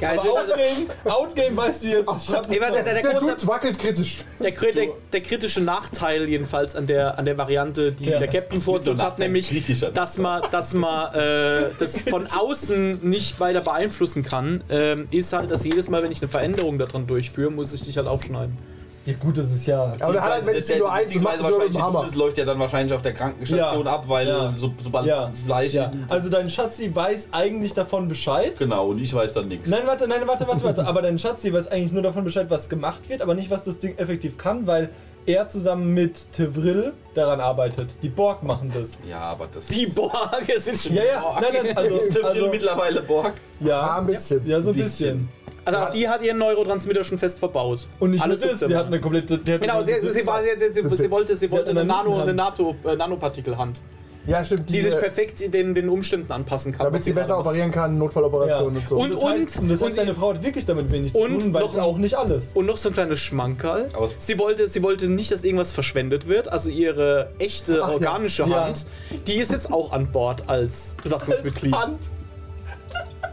Ja, 0.00 0.10
also, 0.10 0.36
Outgame, 0.36 0.60
Outgame 1.04 1.56
weißt 1.56 1.84
du 1.84 1.88
jetzt. 1.88 2.10
Ich 2.28 2.34
hab 2.34 2.48
Nee, 2.50 2.60
warte, 2.60 2.74
der, 2.82 2.84
der, 2.84 3.02
Der 3.02 3.12
große, 3.12 3.26
Dude 3.36 3.46
wackelt 3.46 3.78
kritisch. 3.78 4.24
der, 4.40 4.50
der, 4.50 4.88
der 5.12 5.20
kritische 5.22 5.62
Nachteil 5.62 6.28
jedenfalls 6.28 6.76
an 6.76 6.86
der, 6.86 7.18
an 7.18 7.24
der 7.24 7.38
Variante, 7.38 7.92
die 7.92 8.10
Ja. 8.10 8.18
der 8.18 8.28
Captain 8.28 8.60
vorzugt 8.60 9.00
hat, 9.00 9.18
nämlich, 9.18 9.50
dass 9.94 10.18
man, 10.18 10.42
dass 10.50 10.74
man 10.74 11.14
äh, 11.14 11.70
das 11.78 12.02
von 12.02 12.26
außen 12.30 13.08
nicht 13.08 13.40
weiter 13.40 13.62
beeinflussen 13.62 14.22
kann, 14.22 14.62
ähm, 14.68 15.06
ist 15.10 15.32
halt, 15.32 15.50
dass 15.50 15.64
jedes 15.64 15.88
Mal, 15.88 16.02
wenn 16.02 16.12
ich 16.12 16.20
eine 16.20 16.28
Veränderung 16.28 16.78
daran 16.78 17.06
durchführe, 17.06 17.50
muss 17.50 17.72
ich 17.72 17.82
dich 17.84 17.96
halt 17.96 18.06
aufschneiden. 18.06 18.56
Ja 19.06 19.14
gut, 19.20 19.38
das 19.38 19.52
ist 19.52 19.66
ja... 19.66 19.94
Aber 20.00 20.12
der 20.12 20.20
hat 20.22 20.32
halt 20.32 20.46
Medizin 20.46 20.78
nur 20.80 20.92
eins, 20.92 21.12
das 21.14 21.22
macht 21.22 21.40
nur 21.40 21.46
mit 21.46 21.52
dem 21.52 21.58
wahrscheinlich, 21.60 21.82
Hammer. 21.82 22.02
Das 22.02 22.14
läuft 22.16 22.38
ja 22.38 22.44
dann 22.44 22.58
wahrscheinlich 22.58 22.92
auf 22.92 23.02
der 23.02 23.14
Krankenstation 23.14 23.86
Ja. 23.86 23.92
ab, 23.92 24.04
weil 24.08 24.26
Ja. 24.26 24.52
so, 24.56 24.74
sobald 24.82 25.06
Ja. 25.06 25.30
Fleisch. 25.44 25.74
Ja. 25.74 25.90
Also 26.08 26.28
dein 26.28 26.50
Schatzi 26.50 26.92
weiß 26.92 27.28
eigentlich 27.30 27.72
davon 27.72 28.08
Bescheid. 28.08 28.58
Genau, 28.58 28.88
und 28.88 29.00
ich 29.00 29.14
weiß 29.14 29.32
dann 29.34 29.46
nichts. 29.46 29.68
Nein, 29.68 29.82
warte, 29.86 30.08
nein, 30.08 30.22
warte, 30.26 30.46
warte, 30.48 30.64
warte. 30.64 30.86
Aber 30.86 31.02
dein 31.02 31.18
Schatzi 31.20 31.52
weiß 31.52 31.68
eigentlich 31.68 31.92
nur 31.92 32.02
davon 32.02 32.24
Bescheid, 32.24 32.46
was 32.50 32.68
gemacht 32.68 33.08
wird, 33.08 33.22
aber 33.22 33.34
nicht, 33.34 33.48
was 33.48 33.62
das 33.62 33.78
Ding 33.78 33.96
effektiv 33.96 34.36
kann, 34.38 34.66
weil 34.66 34.90
er 35.26 35.48
zusammen 35.48 35.92
mit 35.92 36.32
Tevril 36.32 36.92
daran 37.14 37.40
arbeitet. 37.40 37.96
Die 38.02 38.08
Borg 38.08 38.42
machen 38.42 38.70
das. 38.72 38.98
Ja, 39.08 39.20
aber 39.20 39.48
das. 39.52 39.66
Die 39.66 39.86
Borge 39.86 40.58
sind 40.58 40.78
schon. 40.78 40.94
Ja, 40.94 41.04
ja, 41.04 41.40
nein, 41.40 41.52
nein, 41.64 41.76
also, 41.76 41.96
Ist 41.96 42.12
Tevril 42.12 42.30
also 42.30 42.48
mittlerweile 42.48 43.02
Borg? 43.02 43.34
Ja, 43.60 43.68
ja, 43.68 43.98
ein 43.98 44.06
bisschen. 44.06 44.46
ja, 44.46 44.60
so 44.60 44.70
ein 44.70 44.76
bisschen. 44.76 45.28
bisschen. 45.28 45.46
Also 45.64 45.80
auch 45.80 45.90
die 45.90 46.08
hat 46.08 46.22
ihren 46.22 46.38
Neurotransmitter 46.38 47.02
schon 47.02 47.18
fest 47.18 47.40
verbaut. 47.40 47.88
Und 47.98 48.12
nicht 48.12 48.22
Alles 48.22 48.40
nur 48.40 48.52
das, 48.52 48.60
sie 48.60 48.76
hat 48.76 48.86
eine 48.86 49.00
komplette... 49.00 49.38
Genau, 49.38 49.82
sie, 49.82 49.94
sie, 49.94 50.10
sie, 50.10 50.22
sie, 50.22 50.82
sie, 50.82 50.96
sie 50.96 51.10
wollte, 51.10 51.34
sie 51.34 51.50
wollte 51.50 51.72
eine, 51.72 51.80
eine 51.80 51.88
Nano, 51.88 52.20
eine. 52.20 52.32
NATO, 52.32 52.76
äh, 52.84 52.94
Nanopartikelhand, 52.94 53.82
Ja, 54.26 54.44
stimmt. 54.44 54.68
die, 54.68 54.72
Die, 54.74 54.82
sich 54.82 54.94
äh, 54.94 54.98
perfekt 54.98 55.54
den, 55.54 55.74
den 55.74 55.88
Umständen 55.88 56.30
anpassen 56.32 56.72
kann. 56.72 56.84
damit 56.84 57.04
sie 57.04 57.12
besser 57.12 57.38
operieren 57.38 57.70
kann, 57.70 57.96
Notfalloperationen 57.98 58.74
Ja. 58.74 58.80
und 58.80 58.86
so. 58.88 58.96
Und- 58.96 59.12
das 59.12 59.24
heißt, 59.24 59.60
und 59.60 59.68
das 59.68 59.80
heißt, 59.80 59.90
und- 59.90 59.96
deine 59.98 60.14
Frau 60.14 60.30
hat 60.34 60.42
wirklich 60.42 60.66
damit 60.66 60.90
wenig 60.90 61.12
zu 61.12 61.18
und 61.18 61.40
tun, 61.40 61.54
weil 61.54 61.62
noch 61.62 61.76
auch 61.78 61.98
nicht 61.98 62.14
alles. 62.16 62.50
Und 62.54 62.66
noch 62.66 62.76
so 62.78 62.88
ein 62.88 62.94
kleines 62.94 63.20
Schmankerl. 63.20 63.88
Aber- 63.94 64.08
Sie 64.18 64.38
wollte, 64.38 64.66
sie 64.68 64.82
wollte 64.82 65.06
nicht, 65.08 65.30
dass 65.30 65.44
irgendwas 65.44 65.70
verschwendet 65.72 66.26
wird. 66.28 66.52
Also 66.52 66.70
ihre 66.70 67.30
echte 67.38 67.80
Ach 67.82 67.88
ja. 67.88 67.94
organische 67.94 68.42
Ja. 68.44 68.64
Hand, 68.66 68.86
die 69.26 69.36
ist 69.36 69.52
jetzt 69.52 69.72
auch 69.72 69.92
an 69.92 70.10
Bord 70.10 70.44
als 70.48 70.96
Besatzungsmitglied. 71.02 71.74
Hand. 71.74 71.98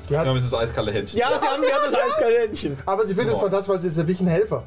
die 0.09 0.17
hat, 0.17 0.25
Ja, 0.25 0.33
das 0.33 0.43
ist 0.43 0.51
das 0.53 0.59
eiskalte 0.59 0.91
Händchen. 0.91 1.17
Ja, 1.19 1.29
sie 1.39 1.45
haben 1.45 1.61
das 1.63 1.95
eiskalte 1.95 2.39
Händchen. 2.39 2.77
aber 2.85 3.05
sie 3.05 3.15
findet 3.15 3.35
es 3.35 3.39
fantastisch, 3.41 3.69
weil 3.73 3.79
sie 3.79 3.87
ist 3.87 3.95
ja 3.97 4.03
wirklich 4.03 4.19
ein 4.21 4.27
Helfer. 4.27 4.63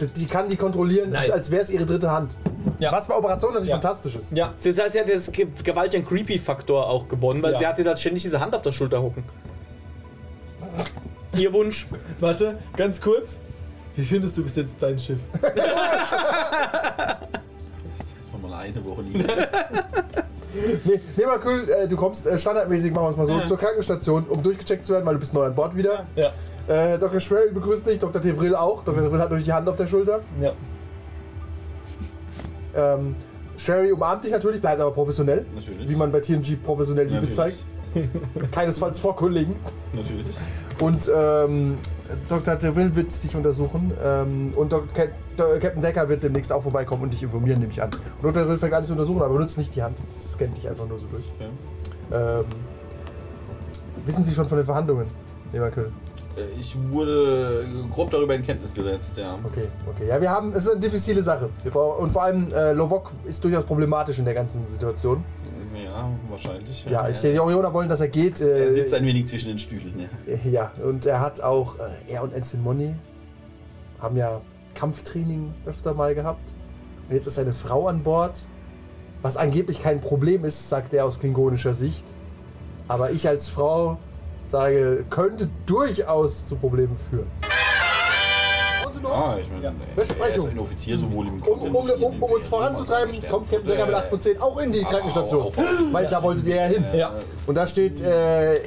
Die- 0.00 0.06
Die 0.06 0.26
kann 0.26 0.48
die 0.48 0.56
kontrollieren, 0.56 1.10
Nice. 1.10 1.30
als 1.30 1.50
wäre 1.50 1.62
es 1.62 1.70
ihre 1.70 1.86
dritte 1.86 2.10
Hand. 2.10 2.36
Ja. 2.78 2.92
Was 2.92 3.06
bei 3.06 3.14
Operationen 3.16 3.54
natürlich 3.54 3.70
Ja. 3.70 3.76
fantastisch 3.76 4.16
ist. 4.16 4.36
Ja, 4.36 4.52
Das 4.62 4.78
heißt, 4.78 4.92
sie 4.92 5.00
hat 5.00 5.08
jetzt 5.08 5.32
ge- 5.32 5.46
gewaltigen 5.64 6.06
Creepy-Faktor 6.06 6.88
auch 6.88 7.08
gewonnen, 7.08 7.42
weil 7.42 7.52
Ja. 7.52 7.58
sie 7.58 7.66
hat 7.66 7.78
jetzt 7.78 8.00
ständig 8.00 8.22
diese 8.22 8.40
Hand 8.40 8.54
auf 8.54 8.62
der 8.62 8.72
Schulter 8.72 9.02
hucken. 9.02 9.24
Ihr 11.36 11.52
Wunsch. 11.52 11.86
warte, 12.20 12.58
ganz 12.76 13.00
kurz. 13.00 13.38
Wie 13.96 14.04
findest 14.04 14.36
du 14.38 14.42
bis 14.44 14.56
jetzt 14.56 14.76
dein 14.82 14.98
Schiff? 14.98 15.20
Jetzt 15.42 15.62
mal 18.42 18.54
eine 18.54 18.84
Woche 18.84 19.02
nie. 19.02 19.24
Nee, 20.84 21.00
nee 21.16 21.24
mal 21.26 21.38
cool, 21.44 21.64
äh, 21.70 21.86
du 21.86 21.96
kommst 21.96 22.26
äh, 22.26 22.36
standardmäßig, 22.36 22.90
machen 22.92 23.04
wir 23.04 23.10
es 23.12 23.16
mal 23.16 23.26
so, 23.26 23.38
zur 23.46 23.56
Krankenstation, 23.56 24.24
um 24.24 24.42
durchgecheckt 24.42 24.84
zu 24.84 24.92
werden, 24.92 25.06
weil 25.06 25.14
du 25.14 25.20
bist 25.20 25.32
neu 25.32 25.44
an 25.44 25.54
Bord 25.54 25.76
wieder. 25.76 26.06
Ja, 26.16 26.32
Äh, 26.66 26.98
Dr. 26.98 27.20
Schwell 27.20 27.52
begrüßt 27.52 27.86
dich, 27.86 28.00
Dr. 28.00 28.20
Tevril 28.20 28.56
auch. 28.56 28.82
Dr. 28.82 29.00
Tevril 29.04 29.20
hat 29.20 29.26
natürlich 29.26 29.44
die 29.44 29.52
Hand 29.52 29.68
auf 29.68 29.76
der 29.76 29.86
Schulter. 29.86 30.20
ja. 30.40 30.52
Ähm, 32.74 33.14
Sherry 33.56 33.92
umarmt 33.92 34.24
dich 34.24 34.32
natürlich, 34.32 34.60
bleibt 34.60 34.80
aber 34.80 34.92
professionell. 34.92 35.44
Natürlich. 35.54 35.88
Wie 35.88 35.96
man 35.96 36.10
bei 36.10 36.20
TNG 36.20 36.56
professionell 36.62 37.04
Liebe 37.04 37.26
Natürlich. 37.26 37.34
zeigt. 37.36 37.64
Keinesfalls 38.52 38.98
vor 38.98 39.16
Kollegen. 39.16 39.56
Natürlich. 39.92 40.36
Und 40.80 41.10
ähm, 41.14 41.78
Dr. 42.28 42.58
Tevril 42.58 42.94
wird 42.94 43.22
dich 43.22 43.34
untersuchen. 43.36 43.92
Ähm, 44.02 44.52
und 44.56 44.72
Dok 44.72 44.94
Cap 44.94 45.10
Captain 45.36 45.80
Decker 45.80 46.08
wird 46.08 46.22
demnächst 46.22 46.52
auch 46.52 46.62
vorbeikommen 46.62 47.04
und 47.04 47.14
dich 47.14 47.22
informieren, 47.22 47.60
nehme 47.60 47.72
ich 47.72 47.82
an. 47.82 47.90
Und 47.90 48.22
Dr. 48.22 48.42
Tevril 48.42 48.58
fängt 48.58 48.74
an, 48.74 48.82
dich 48.82 48.88
zu 48.88 48.92
untersuchen, 48.92 49.22
aber 49.22 49.34
benutzt 49.34 49.58
nicht 49.58 49.74
die 49.74 49.82
Hand. 49.82 49.96
Scannt 50.18 50.56
dich 50.56 50.68
einfach 50.68 50.86
nur 50.86 50.98
so 50.98 51.06
durch. 51.06 51.24
Okay. 51.36 51.48
Ähm, 52.12 52.44
wissen 54.04 54.24
Sie 54.24 54.32
schon 54.32 54.46
von 54.46 54.58
den 54.58 54.64
Verhandlungen, 54.64 55.06
lieber 55.52 55.70
Köhl? 55.70 55.92
Äh, 56.36 56.60
Ich 56.60 56.76
wurde 56.90 57.66
grob 57.90 58.10
darüber 58.10 58.34
in 58.34 58.42
Kenntnis 58.44 58.72
gesetzt, 58.74 59.16
ja. 59.18 59.36
Okay, 59.44 59.66
okay. 59.88 60.06
Ja, 60.08 60.20
wir 60.20 60.30
haben, 60.30 60.50
es 60.52 60.64
ist 60.66 60.70
eine 60.72 60.80
diffizile 60.80 61.22
Sache. 61.22 61.50
Brauchen, 61.70 62.04
und 62.04 62.10
vor 62.12 62.22
allem, 62.22 62.52
äh, 62.52 62.72
Lovok 62.72 63.12
ist 63.24 63.42
durchaus 63.44 63.64
problematisch 63.64 64.18
in 64.18 64.24
der 64.24 64.34
ganzen 64.34 64.66
Situation. 64.66 65.24
Ja, 65.74 66.08
wahrscheinlich. 66.28 66.84
Ja, 66.84 67.08
ich, 67.08 67.20
die 67.20 67.38
Orioner 67.38 67.72
wollen, 67.74 67.88
dass 67.88 68.00
er 68.00 68.08
geht. 68.08 68.40
Äh, 68.40 68.66
Er 68.66 68.72
sitzt 68.72 68.94
ein 68.94 69.04
wenig 69.04 69.26
zwischen 69.26 69.48
den 69.48 69.58
Stühlen, 69.58 69.94
ja. 70.26 70.36
Ja, 70.50 70.72
und 70.84 71.06
er 71.06 71.20
hat 71.20 71.40
auch, 71.40 71.76
äh, 71.78 72.12
er 72.12 72.22
und 72.22 72.32
Ensign 72.32 72.62
Money 72.62 72.94
haben 74.00 74.16
ja 74.16 74.40
Kampftraining 74.74 75.52
öfter 75.66 75.94
mal 75.94 76.14
gehabt. 76.14 76.52
Und 77.08 77.14
jetzt 77.14 77.26
ist 77.26 77.34
seine 77.34 77.52
Frau 77.52 77.88
an 77.88 78.02
Bord, 78.02 78.46
was 79.20 79.36
angeblich 79.36 79.82
kein 79.82 80.00
Problem 80.00 80.44
ist, 80.44 80.68
sagt 80.68 80.94
er 80.94 81.04
aus 81.04 81.18
klingonischer 81.18 81.74
Sicht. 81.74 82.04
Aber 82.88 83.10
ich 83.10 83.28
als 83.28 83.48
Frau 83.48 83.98
sage, 84.44 85.04
könnte 85.10 85.48
durchaus 85.66 86.46
zu 86.46 86.56
Problemen 86.56 86.96
führen. 86.96 87.30
Ah, 89.02 89.36
ich 89.40 89.50
meine, 89.50 89.66
er 89.66 89.72
Besprechung. 89.96 90.46
ist 90.46 90.50
ein 90.52 90.58
Offizier 90.58 90.98
sowohl 90.98 91.26
im 91.26 91.42
Um, 91.42 91.60
um, 91.60 91.74
um, 91.74 92.22
um 92.22 92.32
uns 92.32 92.46
voranzutreiben, 92.46 93.12
kommt 93.30 93.50
Captain 93.50 93.66
Decker 93.66 93.86
mit 93.86 93.94
8 93.94 94.08
von 94.08 94.20
10 94.20 94.40
auch 94.40 94.60
in 94.60 94.72
die 94.72 94.82
Krankenstation. 94.82 95.52
Weil 95.90 96.06
da 96.06 96.22
wolltet 96.22 96.46
ihr 96.46 96.56
ja 96.56 96.62
hin. 96.64 96.84
Ja. 96.92 97.14
Und 97.46 97.54
da 97.54 97.66
steht 97.66 98.00
äh, 98.00 98.60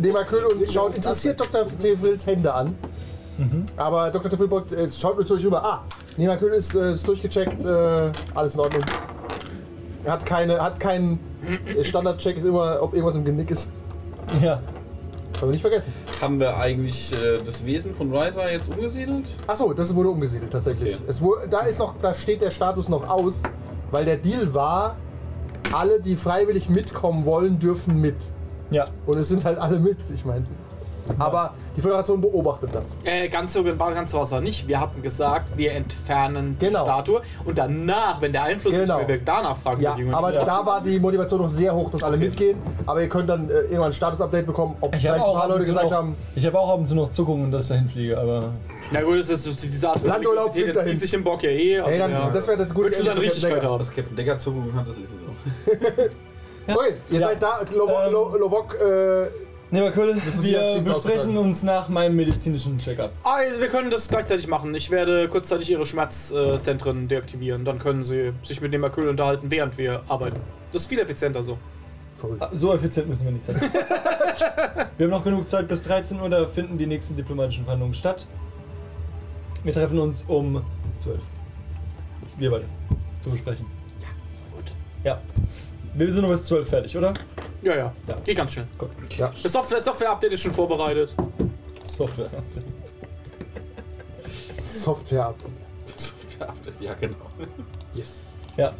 Nemakül 0.00 0.44
und 0.44 0.68
schaut 0.68 0.94
interessiert 0.94 1.40
Dr. 1.40 1.64
Tefrils 1.78 2.26
Hände 2.26 2.52
an. 2.52 2.76
Aber 3.76 4.10
Dr. 4.10 4.30
Tefrilbot 4.30 4.72
äh, 4.72 4.88
schaut 4.88 5.16
nur 5.16 5.26
zu 5.26 5.34
euch 5.34 5.44
rüber. 5.44 5.64
Ah, 5.64 5.84
Nemakül 6.16 6.52
ist, 6.52 6.74
äh, 6.74 6.92
ist 6.92 7.08
durchgecheckt, 7.08 7.64
äh, 7.64 8.12
alles 8.34 8.54
in 8.54 8.60
Ordnung. 8.60 8.84
Er 10.04 10.12
hat 10.12 10.26
keine, 10.26 10.60
hat 10.60 10.78
keinen 10.78 11.18
Standardcheck, 11.82 12.36
ist 12.36 12.44
immer, 12.44 12.80
ob 12.80 12.92
irgendwas 12.92 13.16
im 13.16 13.24
Genick 13.24 13.50
ist. 13.50 13.70
Ja. 14.40 14.60
Können 15.42 15.50
wir 15.50 15.54
nicht 15.54 15.62
vergessen. 15.62 15.92
Haben 16.20 16.38
wir 16.38 16.56
eigentlich 16.56 17.12
äh, 17.20 17.34
das 17.34 17.66
Wesen 17.66 17.96
von 17.96 18.14
Ryza 18.14 18.48
jetzt 18.48 18.68
umgesiedelt? 18.68 19.28
Achso, 19.48 19.72
das 19.72 19.92
wurde 19.92 20.10
umgesiedelt 20.10 20.52
tatsächlich. 20.52 20.94
Okay. 20.94 21.04
Es 21.08 21.20
wurde, 21.20 21.48
da, 21.48 21.62
ist 21.62 21.80
noch, 21.80 21.96
da 22.00 22.14
steht 22.14 22.42
der 22.42 22.52
Status 22.52 22.88
noch 22.88 23.08
aus, 23.08 23.42
weil 23.90 24.04
der 24.04 24.18
Deal 24.18 24.54
war, 24.54 24.94
alle, 25.72 26.00
die 26.00 26.14
freiwillig 26.14 26.68
mitkommen 26.68 27.26
wollen, 27.26 27.58
dürfen 27.58 28.00
mit. 28.00 28.14
Ja. 28.70 28.84
Und 29.04 29.18
es 29.18 29.30
sind 29.30 29.44
halt 29.44 29.58
alle 29.58 29.80
mit, 29.80 29.96
ich 30.14 30.24
meine. 30.24 30.44
Aber 31.18 31.54
die 31.76 31.80
Föderation 31.80 32.20
beobachtet 32.20 32.70
das. 32.74 32.96
Äh, 33.04 33.28
ganz 33.28 33.52
so 33.52 33.62
ganz 33.64 34.12
war 34.14 34.22
es 34.22 34.32
aber 34.32 34.40
nicht. 34.40 34.68
Wir 34.68 34.80
hatten 34.80 35.02
gesagt, 35.02 35.56
wir 35.56 35.72
entfernen 35.72 36.56
die 36.60 36.66
Genau. 36.66 36.84
Statue 36.84 37.22
und 37.44 37.58
danach, 37.58 38.20
wenn 38.20 38.32
der 38.32 38.44
Einfluss 38.44 38.74
Genau. 38.74 38.96
nicht 38.98 39.08
mehr 39.08 39.16
wirkt, 39.16 39.28
danach 39.28 39.56
fragen 39.56 39.82
Ja, 39.82 39.90
wir 39.90 39.96
die 39.96 40.02
Jünger. 40.02 40.16
aber 40.16 40.32
da 40.32 40.64
war 40.64 40.80
die 40.80 40.98
Motivation 41.00 41.40
noch 41.42 41.48
sehr 41.48 41.74
hoch, 41.74 41.90
dass 41.90 42.02
alle 42.02 42.16
mitgehen. 42.16 42.58
Aber 42.86 43.00
ihr 43.02 43.08
könnt 43.08 43.28
dann 43.28 43.48
äh, 43.50 43.52
irgendwann 43.62 43.86
ein 43.86 43.92
Status-Update 43.92 44.46
bekommen, 44.46 44.76
ob 44.80 44.94
Ich 44.94 45.00
vielleicht 45.00 45.18
habe 45.20 45.24
ein 45.24 45.30
auch, 45.30 45.34
paar 45.34 45.42
ab 45.44 45.48
Leute 45.50 45.60
und 45.60 45.66
zu 45.66 45.72
gesagt 45.72 45.90
noch, 45.90 45.96
haben, 45.96 46.16
ich 46.34 46.46
habe 46.46 46.58
auch 46.58 46.70
ab 46.70 46.78
und 46.78 46.88
zu 46.88 46.94
noch 46.94 47.10
Zuckungen, 47.12 47.50
dass 47.50 47.64
ich 47.64 47.68
da 47.70 47.74
hinfliege, 47.76 48.18
aber. 48.18 48.52
Na 48.90 49.02
gut, 49.02 49.18
das 49.18 49.28
ist 49.30 49.62
diese 49.62 49.88
Art 49.88 49.98
von 49.98 50.08
Landurlaub 50.10 50.52
dann 50.54 50.72
dahin. 50.74 50.90
zieht 50.92 51.00
sich 51.00 51.14
im 51.14 51.24
Bock 51.24 51.42
ja 51.42 51.50
eh. 51.50 51.78
Also 51.80 51.90
ey, 51.90 51.98
dann, 51.98 52.10
ja. 52.10 52.30
das 52.30 52.46
wäre 52.46 52.58
das 52.58 52.68
gute 52.68 52.94
Ende 52.94 53.10
für 53.12 53.20
Richtigkeit 53.20 53.52
Captain 53.52 53.70
haben. 53.70 53.78
Dass 53.78 53.90
Captain 53.94 54.16
Decker 54.16 54.38
Zuckungen 54.38 54.74
hat, 54.74 54.86
das 54.88 54.96
ist 54.96 55.04
es 55.04 55.10
auch. 55.10 56.76
Okay, 56.76 56.94
ihr 57.10 57.18
Ja. 57.20 57.26
seid 57.28 57.42
da, 57.42 57.60
Lovok, 57.74 57.96
Ähm, 58.06 58.12
Lo- 58.12 58.36
Lovok 58.36 58.74
äh, 58.80 59.26
Nemakül, 59.72 60.14
Sie 60.38 60.50
wir 60.52 60.60
hat- 60.60 60.74
sie 60.74 60.80
besprechen 60.92 61.36
uns 61.38 61.62
nach 61.62 61.88
meinem 61.88 62.14
medizinischen 62.14 62.78
Check-up. 62.78 63.10
Ah, 63.24 63.38
wir 63.58 63.68
können 63.68 63.90
das 63.90 64.06
gleichzeitig 64.06 64.46
machen. 64.46 64.74
Ich 64.74 64.90
werde 64.90 65.28
kurzzeitig 65.28 65.70
ihre 65.70 65.86
Schmerzzentren 65.86 67.08
deaktivieren. 67.08 67.64
Dann 67.64 67.78
können 67.78 68.04
sie 68.04 68.32
sich 68.42 68.60
mit 68.60 68.74
dem 68.74 68.84
Akül 68.84 69.08
unterhalten, 69.08 69.50
während 69.50 69.78
wir 69.78 70.02
arbeiten. 70.08 70.36
Das 70.70 70.82
ist 70.82 70.88
viel 70.88 70.98
effizienter 71.00 71.42
so. 71.42 71.56
verrückt. 72.16 72.42
Ah, 72.42 72.50
So 72.52 72.74
effizient 72.74 73.08
müssen 73.08 73.24
wir 73.24 73.32
nicht 73.32 73.44
sein. 73.46 73.56
wir 74.98 75.06
haben 75.06 75.10
noch 75.10 75.24
genug 75.24 75.48
Zeit 75.48 75.66
bis 75.68 75.80
13 75.82 76.20
Uhr, 76.20 76.28
da 76.28 76.46
finden 76.46 76.76
die 76.76 76.86
nächsten 76.86 77.16
diplomatischen 77.16 77.64
Verhandlungen 77.64 77.94
statt. 77.94 78.26
Wir 79.64 79.72
treffen 79.72 79.98
uns 79.98 80.22
um 80.28 80.62
12. 80.98 81.18
Wir 82.36 82.50
beides. 82.50 82.76
Zu 83.24 83.30
besprechen. 83.30 83.64
Gut. 84.54 84.64
Ja. 85.02 85.20
Wir 85.94 86.12
sind 86.12 86.24
um 86.24 86.30
bis 86.30 86.44
12 86.46 86.68
fertig, 86.68 86.96
oder? 86.96 87.12
Ja, 87.62 87.76
ja. 87.76 87.92
Ja. 88.08 88.16
Geht 88.24 88.36
ganz 88.36 88.52
schnell. 88.52 88.66
Gut. 88.78 88.90
Ja. 89.16 89.32
Das 89.42 89.52
Software- 89.52 89.80
Software-Update 89.80 90.32
ist 90.32 90.40
schon 90.42 90.52
vorbereitet. 90.52 91.14
Software. 91.84 92.28
Software 94.66 95.26
ab. 95.26 95.36
Ja, 96.80 96.94
genau. 96.94 97.16
Yes. 97.94 98.32
Ja, 98.56 98.74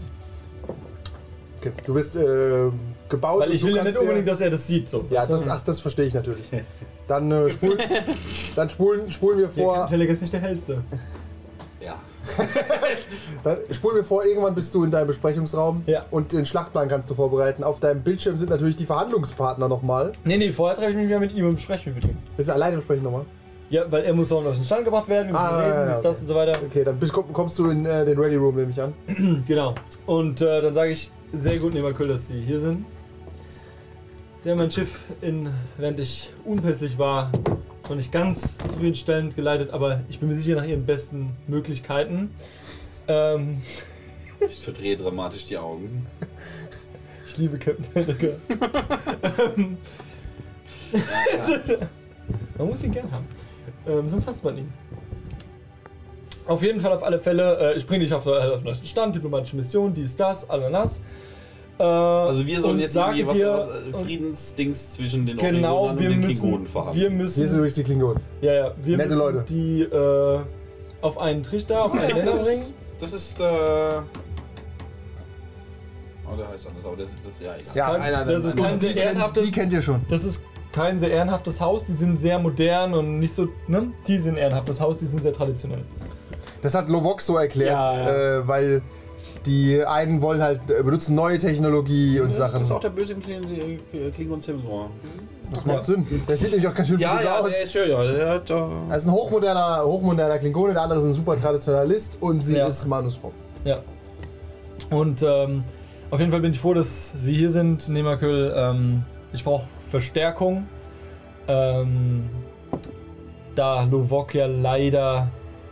Okay. 1.59 1.73
Du 1.87 1.95
wirst 1.95 2.17
ähm, 2.17 2.73
gebaut. 3.09 3.41
weil 3.41 3.53
ich 3.53 3.63
will 3.65 3.77
ja 3.77 3.85
nicht 3.85 3.97
unbedingt, 3.97 4.27
dass 4.27 4.41
er 4.41 4.51
das 4.51 4.67
sieht. 4.67 4.91
So. 4.91 5.05
Ja, 5.11 5.25
das, 5.25 5.47
ach, 5.47 5.63
das 5.63 5.79
verstehe 5.79 6.07
ich 6.07 6.15
natürlich. 6.15 6.51
Dann, 7.07 7.31
äh, 7.31 7.51
spulen, 7.51 7.79
dann 8.57 8.69
spulen, 8.69 9.13
spulen 9.13 9.39
wir 9.39 9.49
vor. 9.49 9.89
Ist 9.89 10.21
nicht 10.23 10.33
der 10.33 10.41
hellste. 10.41 10.83
Dann 13.45 13.59
spulen 13.71 13.97
wir 13.97 14.05
vor, 14.05 14.25
irgendwann 14.25 14.55
bist 14.55 14.75
du 14.75 14.85
in 14.85 14.91
deinem 14.91 15.07
Besprechungsraum 15.09 15.83
Ja. 15.87 16.05
und 16.11 16.33
den 16.33 16.47
Schlachtplan 16.47 16.89
kannst 16.89 17.11
du 17.11 17.15
vorbereiten. 17.15 17.65
Auf 17.65 17.81
deinem 17.81 18.03
Bildschirm 18.03 18.37
sind 18.39 18.51
natürlich 18.51 18.77
die 18.77 18.87
Verhandlungspartner 18.87 19.69
nochmal. 19.69 20.13
Nee, 20.25 20.37
nee, 20.37 20.53
vorher 20.53 20.77
treffe 20.77 20.91
ich 20.91 20.97
mich 20.97 21.07
wieder 21.07 21.21
mit 21.21 21.33
ihm 21.33 21.47
und 21.49 21.55
bespreche 21.57 21.91
mich 21.91 22.03
mit 22.05 22.13
ihm. 22.13 22.19
Bist 22.37 22.49
du 22.49 22.53
alleine 22.53 22.77
besprechen 22.77 23.03
nochmal? 23.05 23.25
Ja, 23.71 23.91
weil 23.91 24.05
er 24.05 24.13
muss 24.13 24.31
auch 24.33 24.43
noch 24.43 24.51
auf 24.51 24.57
den 24.57 24.65
Stand 24.67 24.85
gebracht 24.85 25.09
werden, 25.09 25.29
wir 25.29 25.33
müssen 25.33 25.45
Ah, 25.47 25.59
reden, 25.61 25.71
ja, 25.71 25.87
ja, 25.87 25.93
dies, 25.95 26.03
das 26.03 26.17
okay. 26.17 26.21
und 26.23 26.27
so 26.29 26.35
weiter. 26.35 26.59
Okay, 26.67 26.85
dann 26.85 26.99
bist, 26.99 27.13
komm- 27.13 27.33
kommst 27.33 27.59
du 27.59 27.71
in 27.71 27.87
äh, 27.87 28.05
den 28.05 28.19
Ready 28.19 28.37
Room, 28.37 28.55
nehme 28.57 28.71
ich 28.71 28.81
an. 28.81 28.93
Genau. 29.47 29.75
Und 30.05 30.43
äh, 30.43 30.61
dann 30.61 30.75
sage 30.75 30.91
ich, 30.91 31.11
sehr 31.33 31.59
gut, 31.59 31.73
Nemakül, 31.73 32.09
dass 32.09 32.27
Sie 32.29 32.41
hier 32.43 32.61
sind. 32.61 32.85
Sie 34.41 34.51
haben 34.51 34.59
mein 34.59 34.71
Schiff, 34.71 35.01
in, 35.23 35.49
während 35.79 36.01
ich 36.01 36.31
unpässlich 36.45 36.99
war, 36.99 37.31
zwar 37.83 37.97
nicht 37.97 38.13
ganz 38.13 38.59
zufriedenstellend 38.59 39.37
geleitet, 39.37 39.71
aber 39.71 40.01
ich 40.09 40.21
bin 40.21 40.29
mir 40.29 40.37
sicher 40.37 40.57
nach 40.57 40.67
Ihren 40.67 40.87
besten 40.87 41.31
Möglichkeiten. 41.47 42.31
Ähm, 43.09 43.63
Ich 44.49 44.65
verdrehe 44.65 44.97
dramatisch 44.97 45.45
die 45.47 45.57
Augen. 45.57 46.07
ich 47.27 47.37
liebe 47.37 47.59
Captain 47.59 47.85
America. 47.95 48.27
Ähm, 49.57 49.79
man 52.59 52.67
muss 52.67 52.83
ihn 52.83 52.93
gern 52.93 53.11
haben. 53.11 53.27
Ähm, 53.87 54.09
sonst 54.09 54.27
hasst 54.27 54.45
man 54.45 54.59
ihn. 54.59 54.73
Auf 56.47 56.63
jeden 56.63 56.81
Fall, 56.81 56.93
auf 56.93 57.05
alle 57.05 57.21
Fälle, 57.21 57.75
äh, 57.75 57.79
ich 57.79 57.87
bringe 57.87 58.05
dich 58.05 58.13
auf, 58.13 58.27
äh, 58.27 58.31
auf 58.31 58.63
den 58.63 58.87
Stand, 58.87 59.15
diplomatische 59.15 59.57
Mission, 59.57 59.95
dies, 59.95 60.17
das, 60.17 60.49
Ananas. 60.51 61.01
Äh, 61.79 61.83
Also 61.83 62.47
wir 62.47 62.61
sollen 62.61 62.79
jetzt 62.81 62.93
sage 62.93 63.19
irgendwie 63.19 63.43
was, 63.45 63.67
dir, 63.67 63.93
was 63.93 64.01
äh, 64.01 64.05
Friedensdings 64.05 64.93
zwischen 64.93 65.27
den 65.27 65.37
Genau, 65.39 65.85
wir 65.85 65.91
und 65.91 66.01
den 66.01 66.21
müssen, 66.21 66.39
Klingonen 66.41 66.67
wir 66.67 66.71
verhandeln. 66.71 66.97
Hier 66.99 67.09
sind 67.09 67.19
müssen, 67.19 67.57
übrigens 67.57 67.75
die 67.75 67.83
Klingonen. 67.83 68.21
ja, 68.41 68.53
ja, 68.53 68.73
wir 68.83 68.97
Nette 68.97 69.09
müssen 69.11 69.19
Leute. 69.21 69.45
die 69.49 69.83
äh, 69.83 70.39
auf 71.01 71.19
einen 71.19 71.43
Trichter, 71.43 71.85
auf 71.85 71.93
einen 71.93 72.07
Nenner 72.17 72.31
das, 72.31 72.45
bringen. 72.45 72.61
ist, 72.63 72.75
das 73.01 73.13
ist 73.13 73.41
äh. 73.41 73.45
Oh, 76.31 76.37
der 76.37 76.49
heißt 76.49 76.69
anders, 76.69 76.85
aber 76.87 76.97
das, 76.97 77.17
das 77.25 77.41
ja 77.41 77.55
egal. 77.57 77.75
Ja, 77.75 77.91
Kein- 77.99 78.13
nein, 78.13 78.29
das 78.29 78.45
ist 78.45 78.57
kein 78.57 78.79
die, 78.79 78.87
sehr 78.87 78.95
kennt, 78.95 79.05
ehrenhaftes, 79.07 79.45
die 79.45 79.51
kennt 79.53 79.73
ihr 79.73 79.83
schon. 79.83 80.01
das 80.09 80.25
ist 80.25 80.43
kein 80.73 80.99
sehr 80.99 81.11
ehrenhaftes 81.11 81.61
Haus. 81.61 81.85
Die 81.85 81.93
sind 81.93 82.19
sehr 82.19 82.39
modern 82.39 82.95
und 82.95 83.19
nicht 83.19 83.35
so, 83.35 83.49
ne? 83.67 83.93
Die 84.07 84.19
sind 84.19 84.35
ein 84.35 84.39
ehrenhaftes 84.39 84.81
Haus, 84.81 84.99
die 84.99 85.07
sind 85.07 85.23
sehr 85.23 85.33
traditionell. 85.33 85.83
Das 86.63 86.75
hat 86.75 86.89
Lovok 86.89 87.21
so 87.21 87.37
erklärt, 87.37 87.73
Ja, 87.73 87.95
ja. 87.97 88.39
Äh, 88.39 88.49
weil 88.49 88.83
die 89.47 89.85
einen 89.85 90.23
wollen 90.23 90.43
halt 90.43 90.61
äh, 90.71 90.83
benutzen 90.83 91.15
neue 91.15 91.39
Technologie 91.39 92.21
und 92.21 92.29
Das 92.31 92.37
Sachen. 92.37 92.63
ist 92.63 92.71
auch 92.71 92.81
der 92.81 92.91
böse 92.91 93.15
äh, 93.15 94.11
Klingon 94.11 94.41
War. 94.41 94.91
Das 95.53 95.67
macht 95.67 95.85
Sinn. 95.85 96.07
Der 96.29 96.37
sieht 96.37 96.51
nämlich 96.51 96.67
auch 96.69 96.75
ganz 96.75 96.89
schön 96.89 96.99
Ja, 96.99 97.17
gut 97.17 97.25
ja, 97.25 97.39
aus. 97.41 97.51
der 97.51 97.63
ist 97.63 97.75
ja, 97.75 97.85
ja, 97.85 98.13
der 98.13 98.29
hat 98.31 98.49
da. 98.51 98.71
Er 98.89 98.97
ist 98.97 99.07
ein 99.07 99.13
hochmoderner, 99.13 99.83
hochmoderner 99.85 100.39
Klingone, 100.39 100.73
der 100.73 100.83
andere 100.83 100.99
ist 101.01 101.05
ein 101.05 101.13
super 101.13 101.37
Traditionalist 101.37 102.17
und 102.21 102.41
sie 102.43 102.57
Ja. 102.57 102.67
ist 102.69 102.87
Manusfrau. 102.87 103.33
Ja. 103.65 103.81
Und 104.91 105.23
ähm, 105.23 105.65
auf 106.11 106.19
jeden 106.21 106.31
Fall 106.31 106.41
bin 106.41 106.53
ich 106.53 106.61
froh, 106.61 106.75
dass 106.75 107.13
Sie 107.17 107.35
hier 107.35 107.51
sind, 107.51 107.89
Nemakül. 107.89 108.53
Ähm, 108.57 109.03
ich 109.33 109.45
brauche 109.45 109.67
Verstärkung. 109.89 110.67
Ähm, 111.49 112.29
da 113.55 113.83
Lovok 113.85 114.35
ja 114.35 114.47
leider 114.47 115.29